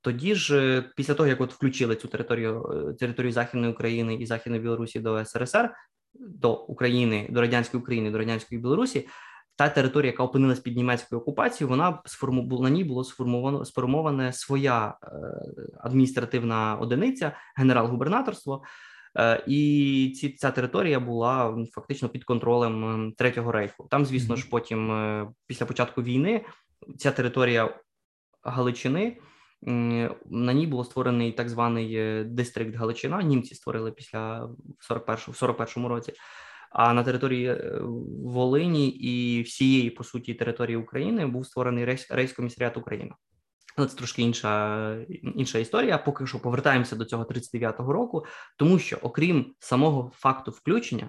[0.00, 4.26] Тоді ж, е, після того як от включили цю територію е, територію Західної України і
[4.26, 5.74] Західної Білорусі до СРСР,
[6.14, 9.08] до України, до радянської України, до радянської Білорусі,
[9.56, 14.94] та територія, яка опинилась під німецькою окупацією, вона сформу на ній було сформовано сформована своя
[15.02, 15.08] е,
[15.80, 18.62] адміністративна одиниця, генерал-губернаторство.
[19.18, 23.86] Е, і ці ця територія була фактично під контролем ем, третього рейху.
[23.90, 26.44] Там, звісно ж, потім, е, після початку війни,
[26.98, 27.80] ця територія
[28.42, 29.16] Галичини
[29.62, 33.22] на ній було створений так званий е, дистрикт Галичина.
[33.22, 34.48] Німці створили після
[34.80, 36.12] 41 в 41-му році.
[36.70, 37.80] А на території е,
[38.24, 43.12] Волині і всієї по суті території України був створений рейс, рейскомісаріат України.
[43.76, 44.96] Але це трошки інша
[45.36, 45.98] інша історія.
[45.98, 51.08] Поки що повертаємося до цього 39-го року, тому що, окрім самого факту включення,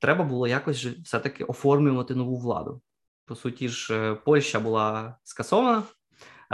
[0.00, 2.80] треба було якось все таки оформлювати нову владу.
[3.26, 5.82] По суті ж, е, Польща була скасована,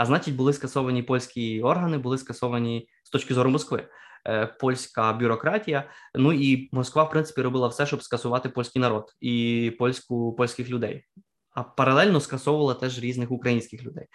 [0.01, 3.87] а значить, були скасовані польські органи, були скасовані з точки зору Москви.
[4.27, 9.75] Е, польська бюрократія, ну і Москва, в принципі, робила все, щоб скасувати польський народ і
[9.79, 11.03] польську польських людей,
[11.51, 14.05] а паралельно скасовувала теж різних українських людей,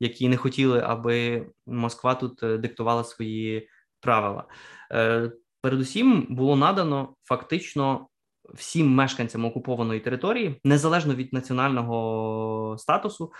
[0.00, 3.68] які не хотіли, аби Москва тут е, диктувала свої
[4.00, 4.44] правила.
[4.92, 8.08] Е, передусім було надано фактично
[8.54, 13.32] всім мешканцям окупованої території, незалежно від національного статусу,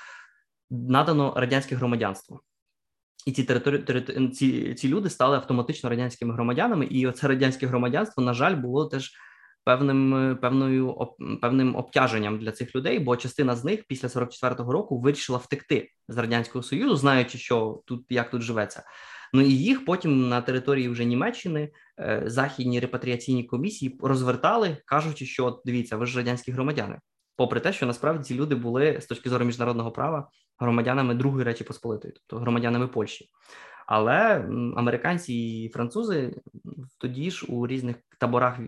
[0.72, 2.40] надано радянське громадянство.
[3.26, 8.34] І ці території ці, ці люди стали автоматично радянськими громадянами, і оце радянське громадянство, на
[8.34, 9.12] жаль, було теж
[9.64, 10.96] певним певною
[11.42, 16.16] певним обтяженням для цих людей, бо частина з них після 44-го року вирішила втекти з
[16.16, 18.82] радянського союзу, знаючи, що тут як тут живеться.
[19.32, 25.62] Ну і їх потім на території вже Німеччини е, західні репатріаційні комісії розвертали, кажучи, що
[25.64, 26.98] дивіться, ви ж радянські громадяни
[27.36, 31.64] попри те, що насправді ці люди були з точки зору міжнародного права громадянами Другої Речі
[31.64, 33.28] Посполитої, тобто громадянами Польщі.
[33.86, 36.34] Але американці і французи
[36.98, 38.58] тоді ж у різних таборах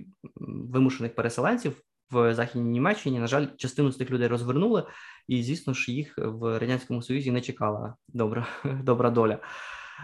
[0.70, 4.86] вимушених переселенців в західній Німеччині, на жаль, частину з тих людей розвернули,
[5.28, 9.38] і звісно ж їх в радянському союзі не чекала добра добра доля.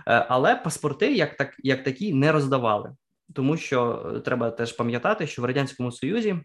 [0.07, 2.97] Е, але паспорти, як так як такі, не роздавали,
[3.35, 6.41] тому що е, треба теж пам'ятати, що в радянському союзі.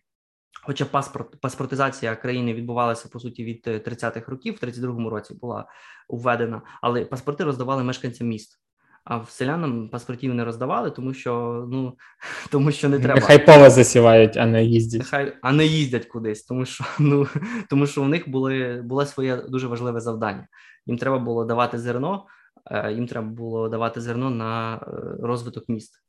[0.61, 5.65] Хоча паспорт паспортизація країни відбувалася по суті від 30-х е, років, в 32-му році була
[6.09, 8.59] введена, але паспорти роздавали мешканцям міст.
[9.03, 11.97] А в селянам паспортів не роздавали, тому що ну
[12.51, 13.15] тому що не треба.
[13.15, 15.01] Нехай поле засівають, а не їздять.
[15.01, 17.27] Нехай а не їздять кудись, тому що ну
[17.69, 20.47] тому що у них були було своє дуже важливе завдання.
[20.85, 22.25] Їм треба було давати зерно,
[22.71, 24.79] е, їм треба було давати зерно на е,
[25.19, 26.04] розвиток міст.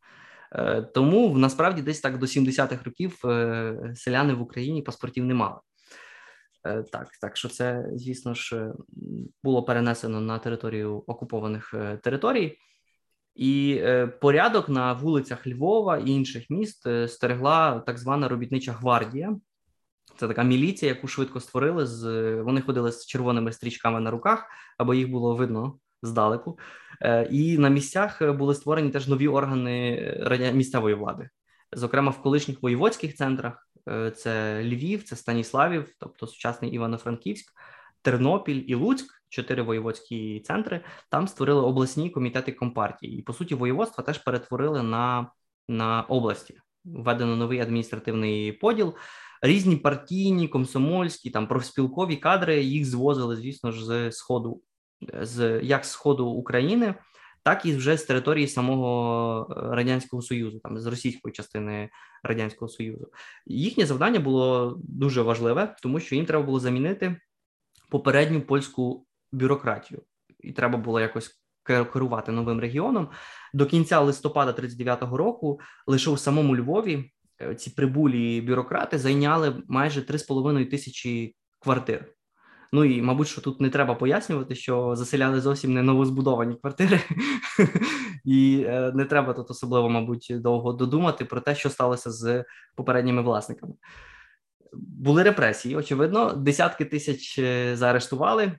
[0.52, 3.18] Е, тому насправді десь так до 70-х років
[3.94, 5.58] селяни в Україні паспортів не мали.
[6.92, 8.72] Так, так що це, звісно ж,
[9.42, 12.58] було перенесено на територію окупованих територій.
[13.36, 19.36] І е, порядок на вулицях Львова і інших міст е, стерегла так звана робітнича гвардія.
[20.16, 21.86] Це така міліція, яку швидко створили.
[21.86, 24.46] З вони ходили з червоними стрічками на руках,
[24.78, 26.58] аби їх було видно здалеку.
[27.02, 31.28] Е, і на місцях були створені теж нові органи місцевої влади,
[31.72, 33.62] зокрема в колишніх воєводських центрах.
[34.16, 37.52] Це Львів, це Станіславів, тобто сучасний Івано-Франківськ,
[38.02, 40.84] Тернопіль і Луцьк чотири воєводські центри.
[41.10, 45.30] Там створили обласні комітети компартії, і по суті, воєводства теж перетворили на,
[45.68, 46.58] на області.
[46.84, 48.94] Введено новий адміністративний поділ.
[49.42, 54.62] Різні партійні, комсомольські, там профспілкові кадри їх звозили, звісно ж, з сходу,
[55.22, 56.94] з як з сходу України,
[57.42, 61.90] так і вже з території самого е, радянського союзу, там з російської частини
[62.22, 63.08] радянського союзу.
[63.46, 67.16] Їхнє завдання було дуже важливе, тому що їм треба було замінити
[67.90, 70.02] попередню польську бюрократію,
[70.40, 73.08] і треба було якось керувати новим регіоном.
[73.54, 80.00] До кінця листопада 39-го року лише у самому Львові е, ці прибулі бюрократи зайняли майже
[80.00, 82.15] 3,5 тисячі квартир.
[82.76, 87.00] Ну і, мабуть, що тут не треба пояснювати, що заселяли зовсім не новозбудовані квартири,
[88.24, 93.22] і е, не треба тут особливо, мабуть, довго додумати про те, що сталося з попередніми
[93.22, 93.72] власниками.
[94.72, 98.52] Були репресії, очевидно, десятки тисяч е, заарештували,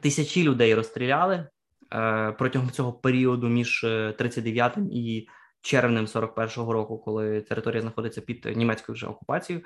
[0.00, 1.46] Тисячі людей розстріляли
[1.94, 5.28] е, протягом цього періоду між 39-м е, і
[5.60, 9.64] червнем 41-го року, коли територія знаходиться під німецькою вже окупацією.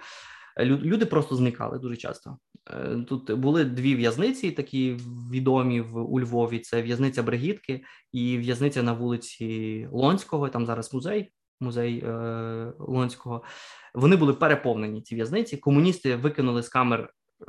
[0.58, 2.38] Люди просто зникали дуже часто.
[2.70, 4.96] Е, тут були дві в'язниці, такі
[5.32, 10.48] відомі в у Львові: це в'язниця Бригітки і в'язниця на вулиці Лонського.
[10.48, 13.42] Там зараз музей, музей е, Лонського.
[13.94, 15.02] Вони були переповнені.
[15.02, 15.56] Ці в'язниці.
[15.56, 17.00] Комуністи викинули з камер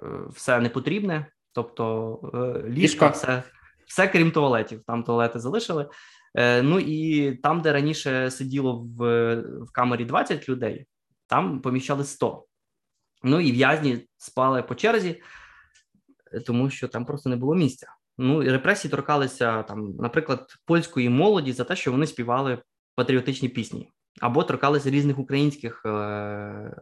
[0.04, 1.28] е, все непотрібне.
[1.54, 3.44] Тобто е, ліжка, все,
[3.88, 4.84] все крім туалетів.
[4.84, 5.90] Там туалети залишили.
[6.36, 10.86] Е, ну і там, де раніше сиділо в в камері 20 людей,
[11.28, 12.46] там поміщали 100.
[13.24, 15.22] Ну і в'язні спали по черзі,
[16.46, 17.88] тому що там просто не було місця.
[18.18, 22.58] Ну і репресії торкалися там, наприклад, польської молоді за те, що вони співали
[22.96, 23.90] патріотичні пісні,
[24.22, 25.90] або торкалися різних українських е-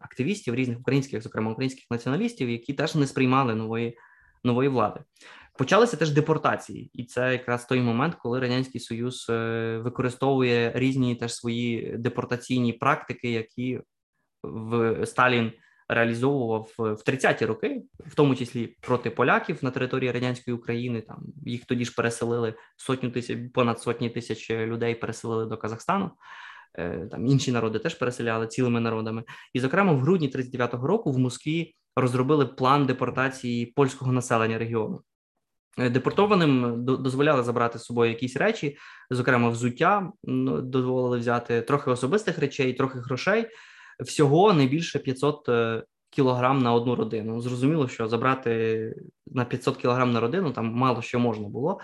[0.02, 3.98] активістів, різних українських, зокрема українських націоналістів, які теж не сприймали нової
[4.44, 5.00] нової влади.
[5.58, 11.36] Почалися теж депортації, і це якраз той момент, коли радянський союз е, використовує різні теж
[11.36, 13.82] свої депортаційні практики, які
[14.44, 15.52] в Сталін
[15.94, 21.02] реалізовував в 30-ті роки, в тому числі проти поляків на території радянської України.
[21.02, 26.12] Там їх тоді ж переселили сотню тисяч, понад сотні тисяч людей переселили до Казахстану.
[26.78, 29.24] Е, там інші народи теж переселяли цілими народами,
[29.54, 35.02] і зокрема в грудні 39-го року в Москві розробили план депортації польського населення регіону.
[35.78, 38.78] Е, депортованим дозволяли забрати з собою якісь речі,
[39.10, 40.12] зокрема, взуття
[40.64, 43.48] дозволили взяти трохи особистих речей, трохи грошей.
[44.02, 47.42] Всього не більше 500 е, кілограм на одну родину.
[47.42, 48.96] Зрозуміло, що забрати
[49.28, 51.80] на 500 кілограм на родину там мало що можна було.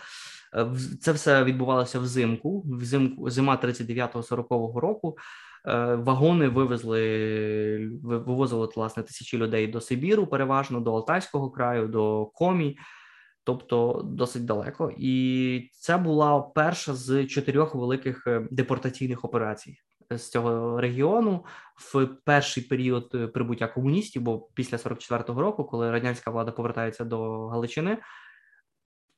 [0.55, 0.67] Е,
[1.01, 5.17] це все відбувалося взимку, взимку зима 39-40 року.
[5.67, 12.77] Е, вагони вивезли, вивозили власне тисячі людей до Сибіру, переважно до Алтайського краю, до Комі,
[13.43, 14.91] тобто досить далеко.
[14.97, 19.77] І це була перша з чотирьох великих депортаційних операцій
[20.11, 21.45] з цього регіону
[21.77, 24.21] в перший період е, прибуття комуністів.
[24.21, 27.97] Бо після 44-го року, коли радянська влада повертається до Галичини,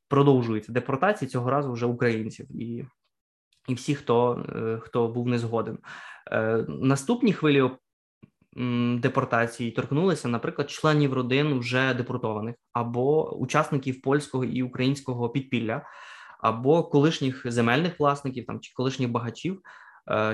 [0.07, 2.85] продовжується депортації цього разу вже українців і
[3.67, 4.45] і всі, хто
[4.81, 5.77] хто був не згоден.
[6.31, 7.69] Е, наступні хвилі
[8.97, 15.81] депортації торкнулися, наприклад, членів родин вже депортованих або учасників польського і українського підпілля,
[16.39, 19.61] або колишніх земельних власників там чи колишніх багачів, е,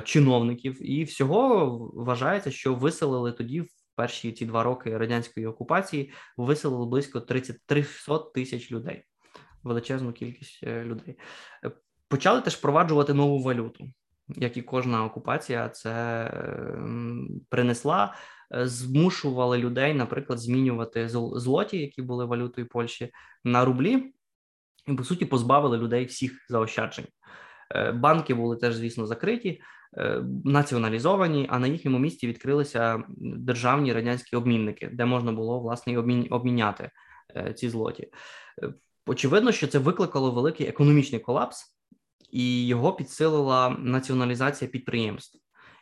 [0.04, 6.86] чиновників, і всього вважається, що виселили тоді в перші ці два роки радянської окупації, виселили
[6.86, 9.04] близько 30 300 тисяч людей,
[9.64, 11.18] величезну кількість е, людей.
[11.66, 11.72] Е,
[12.08, 13.90] почали теж впроваджувати нову валюту
[14.28, 18.16] як і кожна окупація, це ем, принесла,
[18.56, 23.12] е, змушували людей, наприклад, змінювати злоті, які були валютою Польщі,
[23.44, 24.14] на рублі,
[24.88, 27.08] і по суті позбавили людей всіх заощаджень.
[27.76, 29.62] Е, банки були теж, звісно, закриті,
[29.98, 35.98] е, націоналізовані, а на їхньому місці відкрилися державні радянські обмінники, де можна було власне
[36.30, 36.90] обміняти
[37.56, 38.08] ці злоті.
[39.08, 41.76] Очевидно, що це викликало великий економічний колапс
[42.32, 45.40] і його підсилила націоналізація підприємств.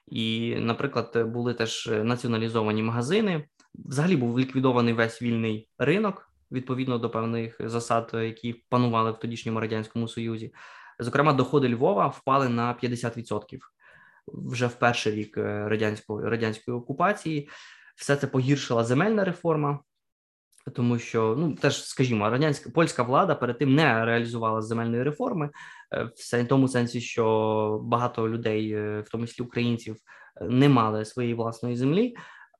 [0.07, 3.47] І, наприклад, були теж націоналізовані магазини.
[3.75, 10.07] Взагалі був ліквідований весь вільний ринок відповідно до певних засад, які панували в тодішньому радянському
[10.07, 10.53] союзі.
[11.03, 13.59] Зокрема, доходи Львова впали на 50%
[14.27, 17.49] вже в перший рік е, радянської радянської окупації.
[17.95, 19.79] Все це погіршила земельна реформа,
[20.75, 25.49] тому що ну теж, скажімо, радянська польська влада перед тим не реалізувала земельної реформи,
[25.93, 26.09] е,
[26.43, 29.95] в тому сенсі, що багато людей, е, в тому числі українців,
[30.41, 32.15] не мали своєї власної землі.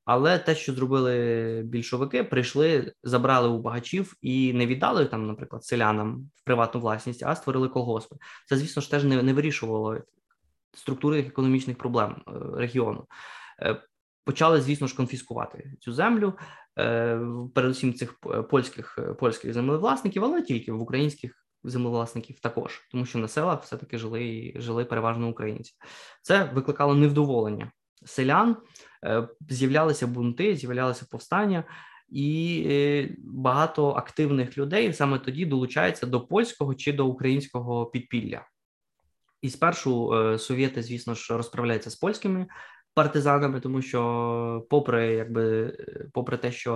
[0.06, 6.30] Але те, що зробили більшовики, прийшли, забрали у багачів і не віддали там, наприклад, селянам
[6.36, 8.16] в приватну власність, а створили колгоспи.
[8.48, 9.98] Це, звісно ж, теж не не вирішувало
[10.74, 12.22] структури економічних проблем
[12.54, 13.08] регіону.
[14.26, 16.34] Почали, звісно ж, конфіскувати цю землю,
[16.80, 17.20] Е,
[17.56, 23.28] передусім цих польських е, польських землевласників, але тільки в українських землевласників також, тому що на
[23.28, 25.74] селах все таки жили жили переважно українці.
[26.22, 27.72] Це викликало невдоволення
[28.06, 28.56] селян, е,
[29.50, 31.64] з'являлися бунти, з'являлися повстання.
[32.10, 38.46] І багато активних людей саме тоді долучаються до польського чи до українського підпілля.
[39.42, 42.48] І спершу совєти, звісно ж, розправляються з польськими
[42.94, 45.78] партизанами, тому що, попри якби,
[46.14, 46.74] попри те, що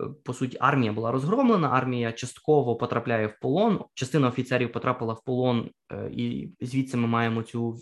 [0.00, 3.84] е, по суті армія була розгромлена, армія частково потрапляє в полон.
[3.94, 7.76] Частина офіцерів потрапила в полон, е, і звідси ми маємо цю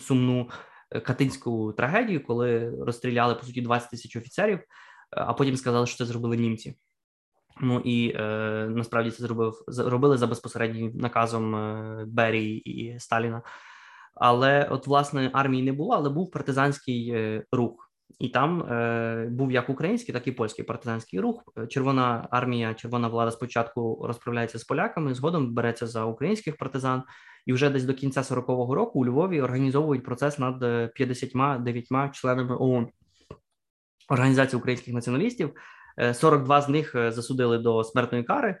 [0.00, 0.52] сумну е,
[1.04, 4.60] катинську трагедію, коли розстріляли по суті 20 тисяч офіцерів,
[5.10, 6.76] а потім сказали, що це зробили німці.
[7.60, 8.22] Ну і е,
[8.70, 13.42] насправді це зробив зробили за безпосереднім наказом е, Берії і Сталіна.
[14.14, 17.87] Але от власне армії не було, але був партизанський е, рух,
[18.18, 21.42] і там е, був як український, так і польський партизанський рух.
[21.68, 27.02] Червона армія, червона влада спочатку розправляється з поляками, згодом береться за українських партизан,
[27.46, 30.60] і вже десь до кінця 40-го року у Львові організовують процес над
[30.94, 32.88] 59 е, членами ООН.
[34.08, 35.50] Організації українських націоналістів.
[36.12, 38.56] 42 е, з них засудили до смертної кари.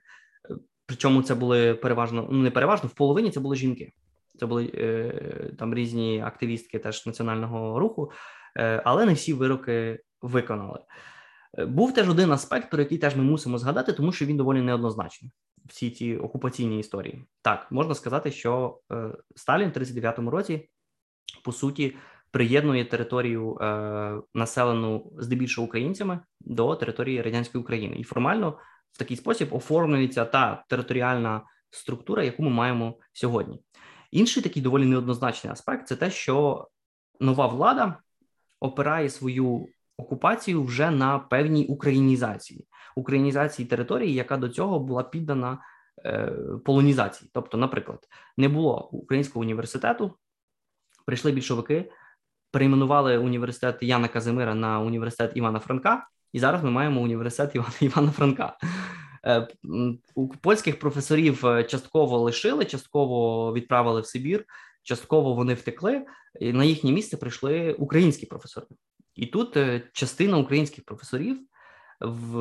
[0.86, 3.92] Причому це були переважно ну не переважно в половині це були жінки.
[4.38, 8.14] Це були е, там різні активістки теж національного руху, е,
[8.62, 10.80] але не всі вироки виконали.
[11.58, 14.62] Е, був теж один аспект, про який теж ми мусимо згадати, тому що він доволі
[14.62, 15.30] неоднозначний.
[15.66, 17.24] Всі ці окупаційні історії.
[17.42, 18.80] Так, можна сказати, що
[19.36, 20.68] Сталін в 39-му році
[21.44, 21.96] по суті
[22.30, 23.58] приєднує територію
[24.34, 28.58] населену здебільшого українцями до території радянської України, і формально
[28.92, 33.60] в такий спосіб оформлюється та територіальна структура, яку ми маємо сьогодні.
[34.10, 36.68] Інший такий доволі неоднозначний аспект це те, що
[37.20, 37.98] нова влада
[38.60, 45.58] опирає свою окупацію вже на певній українізації, українізації території, яка до цього була піддана
[46.04, 46.32] е,
[46.64, 47.30] полонізації.
[47.34, 47.98] Тобто, наприклад,
[48.36, 50.14] не було українського університету,
[51.06, 51.92] прийшли більшовики,
[52.50, 58.10] перейменували університет Яна Казимира на університет Івана Франка, і зараз ми маємо університет Івана Івана
[58.10, 58.56] Франка.
[59.26, 59.48] Е,
[60.14, 64.44] у польських професорів е, частково лишили, частково відправили в Сибір,
[64.88, 66.06] частково вони втекли.
[66.40, 68.66] і На їхнє місце прийшли українські професори,
[69.14, 71.38] і тут е, частина українських професорів
[72.00, 72.38] в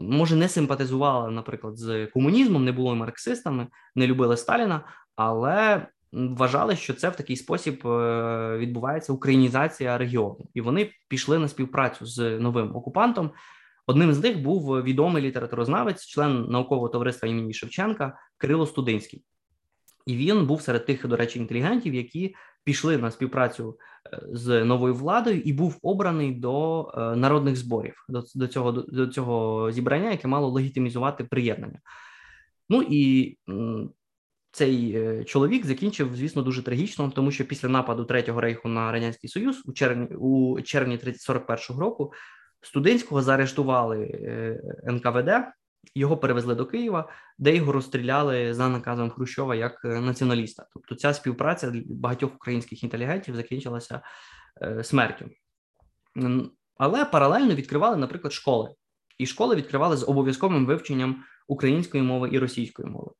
[0.00, 4.84] може не симпатизувала, наприклад, з комунізмом, не були марксистами, не любили Сталіна,
[5.16, 7.74] але вважали, що це в такий спосіб
[8.58, 13.30] відбувається українізація регіону, і вони пішли на співпрацю з новим окупантом.
[13.86, 19.24] Одним з них був відомий літературознавець, член наукового товариства імені Шевченка Кирило Студинський.
[20.06, 22.34] І він був серед тих, до речі, інтелігентів, які
[22.64, 23.78] пішли на співпрацю
[24.12, 29.06] е, з новою владою і був обраний до е, народних зборів, до до, цього до
[29.06, 31.80] цього зібрання, яке мало легітимізувати приєднання.
[32.68, 33.36] Ну і
[34.50, 39.30] цей е, чоловік закінчив, звісно, дуже трагічно, тому що після нападу Третього рейху на радянський
[39.30, 42.12] союз у червні у червні 41-го року
[42.60, 43.98] студентського заарештували
[44.84, 45.30] НКВД.
[45.94, 47.08] Його перевезли до Києва,
[47.38, 50.66] де його розстріляли за наказом Хрущова як націоналіста.
[50.74, 54.00] Тобто, ця співпраця багатьох українських інтелігентів закінчилася
[54.82, 55.30] смертю.
[56.78, 58.74] Але паралельно відкривали, наприклад, школи,
[59.18, 63.10] і школи відкривали з обов'язковим вивченням української мови і російської мови.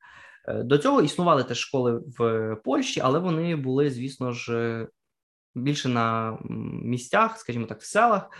[0.48, 4.86] Е, до цього існували теж школи в Польщі, але вони були, звісно ж,
[5.54, 6.38] більше на
[6.82, 8.30] місцях, скажімо так, в селах.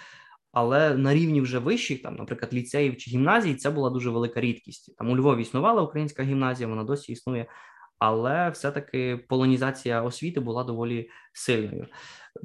[0.53, 4.97] Але на рівні вже вищих, там, наприклад, ліцеїв чи гімназій, це була дуже велика рідкість.
[4.97, 7.47] Там у Львові існувала українська гімназія, вона досі існує,
[7.99, 11.87] але все-таки полонізація освіти була доволі сильною.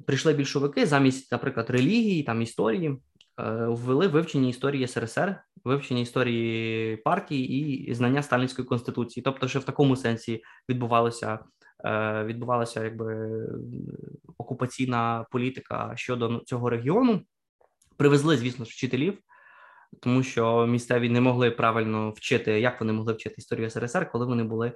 [0.05, 2.97] Прийшли більшовики замість, наприклад, релігії, там історії,
[3.39, 9.23] Е, ввели вивчення історії СРСР, вивчення історії партії і знання сталінської конституції.
[9.23, 11.39] Тобто, що в такому сенсі відбувалося
[11.85, 13.29] е, відбувалася якби
[14.37, 17.21] окупаційна політика щодо цього регіону.
[17.97, 19.19] Привезли, звісно, вчителів.
[20.01, 24.43] Тому що місцеві не могли правильно вчити, як вони могли вчити історію СРСР, коли вони
[24.43, 24.73] були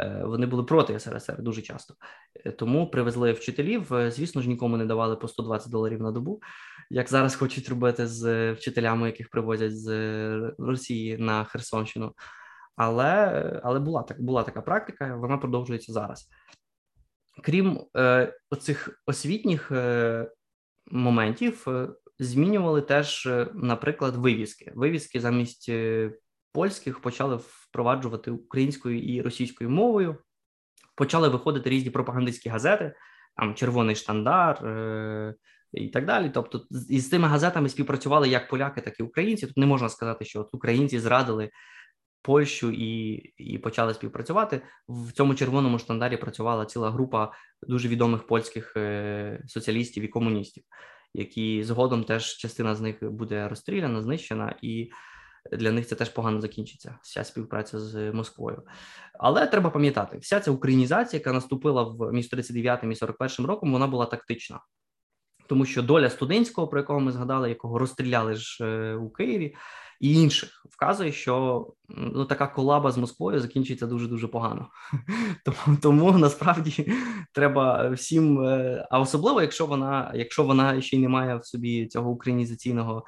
[0.00, 1.94] Е, вони були проти СРСР дуже часто,
[2.44, 3.94] е, тому привезли вчителів.
[3.94, 6.40] Е, звісно ж, нікому не давали по 120 доларів на добу,
[6.90, 12.12] як зараз хочуть робити з вчителями, яких привозять з Росії на Херсонщину.
[12.76, 16.28] Але але була так була така практика, вона продовжується зараз.
[17.42, 20.30] Крім е, оцих освітніх е,
[20.90, 21.66] моментів,
[22.18, 24.72] змінювали теж, наприклад, вивіски.
[24.74, 25.70] Вивіски замість
[26.52, 30.16] польських почали впроваджувати українською і російською мовою.
[30.94, 32.94] Почали виходити різні пропагандистські газети,
[33.36, 35.34] там Червоний штандар е-
[35.72, 36.30] і так далі.
[36.34, 39.46] Тобто, із цими газетами співпрацювали як поляки, так і українці.
[39.46, 41.50] Тут не можна сказати, що от українці зрадили
[42.22, 44.62] Польщу і і почали співпрацювати.
[44.88, 50.64] В цьому червоному штандарі працювала ціла група дуже відомих польських е- соціалістів і комуністів,
[51.14, 54.90] які згодом теж частина з них буде розстріляна, знищена і
[55.52, 56.98] для них це теж погано закінчиться.
[57.02, 58.62] Вся співпраця з Москвою.
[59.18, 63.86] Але треба пам'ятати, вся ця українізація, яка наступила в між 39 і 41 роком, вона
[63.86, 64.60] була тактична.
[65.46, 69.54] Тому що доля студентського, про якого ми згадали, якого розстріляли ж е, у Києві,
[70.00, 74.68] і інших вказує, що ну така колаба з Москвою закінчиться дуже дуже погано.
[75.44, 76.92] Тому тому насправді
[77.32, 81.86] треба всім, е, а особливо, якщо вона, якщо вона ще й не має в собі
[81.86, 83.04] цього українізаційного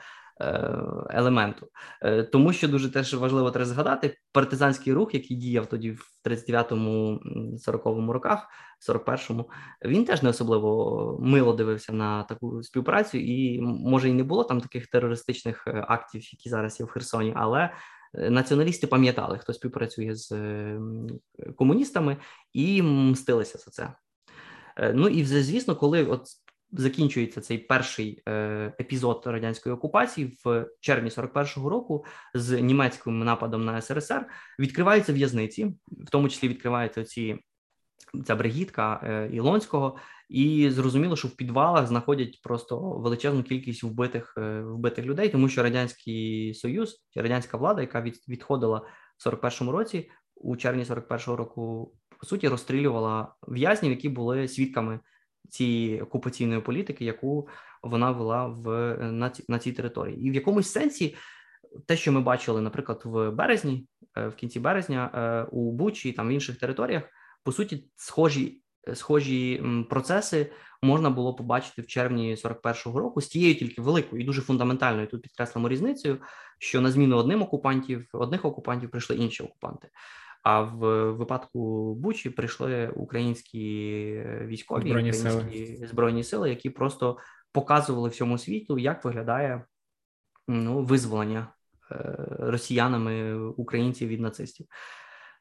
[1.10, 1.68] елементу,
[2.02, 7.20] е, тому що дуже теж важливо треба згадати партизанський рух, який діяв тоді в 39-му,
[7.68, 8.48] 40-му роках,
[8.88, 9.50] 41-му,
[9.84, 14.60] він теж не особливо мило дивився на таку співпрацю, і може і не було там
[14.60, 17.70] таких терористичних е, актів, які зараз є в Херсоні, але.
[18.14, 20.32] Націоналісти пам'ятали, хто співпрацює з
[21.56, 22.16] комуністами,
[22.52, 23.94] і мстилися за це.
[24.94, 26.26] Ну і звісно, коли от
[26.72, 28.32] закінчується цей перший е,
[28.80, 32.04] епізод радянської окупації в червні 41-го року
[32.34, 34.26] з німецьким нападом на СРСР.
[34.58, 37.38] Відкриваються в'язниці, в тому числі відкриваються ці
[38.26, 39.96] ця бригітка е, Ілонського,
[40.28, 45.62] і зрозуміло, що в підвалах знаходять просто величезну кількість вбитих е, вбитих людей, тому що
[45.62, 48.82] радянський союз, радянська влада, яка від, відходила
[49.18, 51.92] в 41-му році, у червні 41-го року.
[52.18, 55.00] По суті, розстрілювала в'язнів, які були свідками
[55.50, 57.48] цієї окупаційної політики, яку
[57.82, 61.16] вона вела в на, ці, на цій території, і в якомусь сенсі
[61.86, 63.86] те, що ми бачили, наприклад, в березні,
[64.16, 67.02] е, в кінці березня, е, у Бучі там в інших територіях,
[67.44, 68.62] по суті, схожі
[68.94, 74.42] схожі процеси можна було побачити в червні 41-го року з тією тільки великою і дуже
[74.42, 76.18] фундаментальною тут підкреслимо різницею,
[76.58, 79.88] що на зміну одним окупантів одних окупантів прийшли інші окупанти.
[80.42, 83.60] А в випадку Бучі прийшли українські
[84.46, 85.86] військові збройні українські сили.
[85.86, 87.16] збройні сили, які просто
[87.52, 89.64] показували всьому світу, як виглядає
[90.48, 91.52] ну, визволення
[91.90, 94.66] е, росіянами українців від нацистів.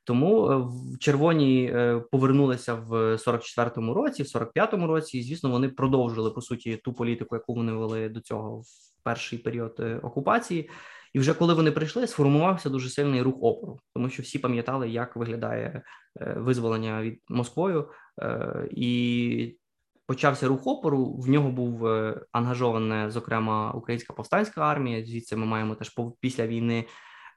[0.03, 5.69] Тому е, в червоні е, повернулися в 44-му році, в 45-му році, і звісно, вони
[5.69, 8.65] продовжили по суті ту політику, яку вони вели до цього в
[9.03, 10.69] перший період окупації.
[11.13, 15.15] І вже коли вони прийшли, сформувався дуже сильний рух опору, тому що всі пам'ятали, як
[15.15, 15.81] виглядає
[16.21, 17.89] е, визволення від Москвою,
[18.21, 19.57] е, і
[20.05, 21.13] почався рух опору.
[21.13, 25.05] В нього був е, ангажована, зокрема, українська повстанська армія.
[25.05, 26.85] Звідси ми маємо теж після війни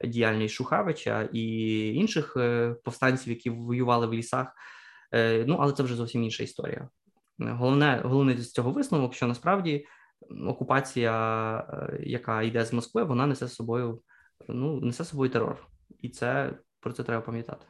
[0.05, 2.37] діяльність Шухевича і інших
[2.85, 4.47] повстанців, які воювали в лісах.
[5.47, 6.89] Ну але це вже зовсім інша історія.
[7.39, 9.87] Головне, головне з цього висновок, що насправді
[10.47, 14.01] окупація, е, яка йде з Москви, вона несе з собою
[14.49, 15.67] ну несе з собою терор,
[16.01, 17.67] і це про це треба пам'ятати.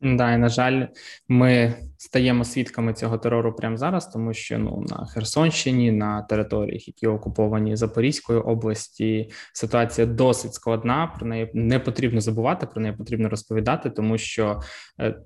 [0.00, 0.86] Да, і на жаль,
[1.28, 7.06] ми стаємо свідками цього терору прямо зараз, тому що ну на Херсонщині, на територіях, які
[7.06, 11.06] окуповані Запорізької області, ситуація досить складна.
[11.18, 14.60] Про неї не потрібно забувати, про неї потрібно розповідати, тому що
[15.00, 15.22] е,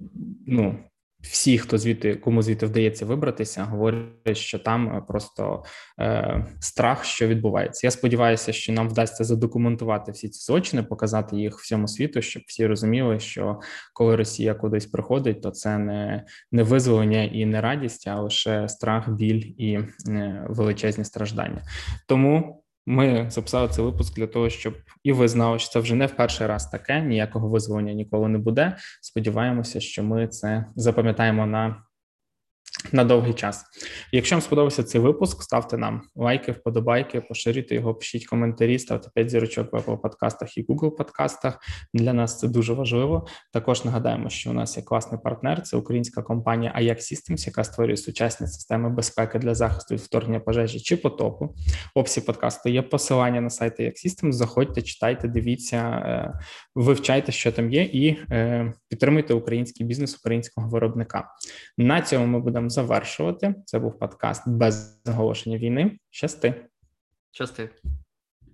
[0.47, 0.79] ну
[1.21, 5.65] всі, хто звідти кому звідти вдається вибратися, говорять, що там е, просто
[6.01, 7.87] е, страх, що відбувається.
[7.87, 12.67] Я сподіваюся, що нам вдасться задокументувати всі ці злочини, показати їх всьому світу, щоб всі
[12.67, 13.61] розуміли, що
[13.93, 19.11] коли Росія кудись приходить, то це не не визволення і не радість, а лише страх,
[19.11, 21.63] біль і е, величезні страждання.
[22.07, 22.58] Тому.
[22.91, 26.17] Ми записали цей випуск для того, щоб і ви знали, що це вже не в
[26.17, 27.01] перший раз таке.
[27.01, 28.77] Ніякого визволення ніколи не буде.
[29.03, 31.83] Сподіваємося, що ми це запам'ятаємо на
[32.93, 33.65] на довгий час.
[34.13, 39.31] Якщо вам сподобався цей випуск, ставте нам лайки, вподобайки, поширюйте його, пишіть коментарі, ставте 5
[39.31, 41.59] зірочок в Apple подкастах і Google подкастах.
[41.95, 43.27] Для нас це дуже важливо.
[43.53, 45.63] Також нагадаємо, що у нас є класний партнер.
[45.63, 50.81] Це українська компанія Ajax Systems, яка створює сучасні системи безпеки для захисту від вторгнення пожежі
[50.81, 51.55] чи потопу.
[51.95, 54.33] В описі подкасту є посилання на сайт Ajax Systems.
[54.33, 56.41] Заходьте, читайте, дивіться, е,
[56.75, 61.29] вивчайте, що там є, і е, підтримуйте український бізнес українського виробника.
[61.79, 63.55] На цьому ми будемо завершувати.
[63.65, 65.99] Це був подкаст без оголошення війни.
[66.11, 66.55] Щасти.
[67.31, 67.71] Щасти.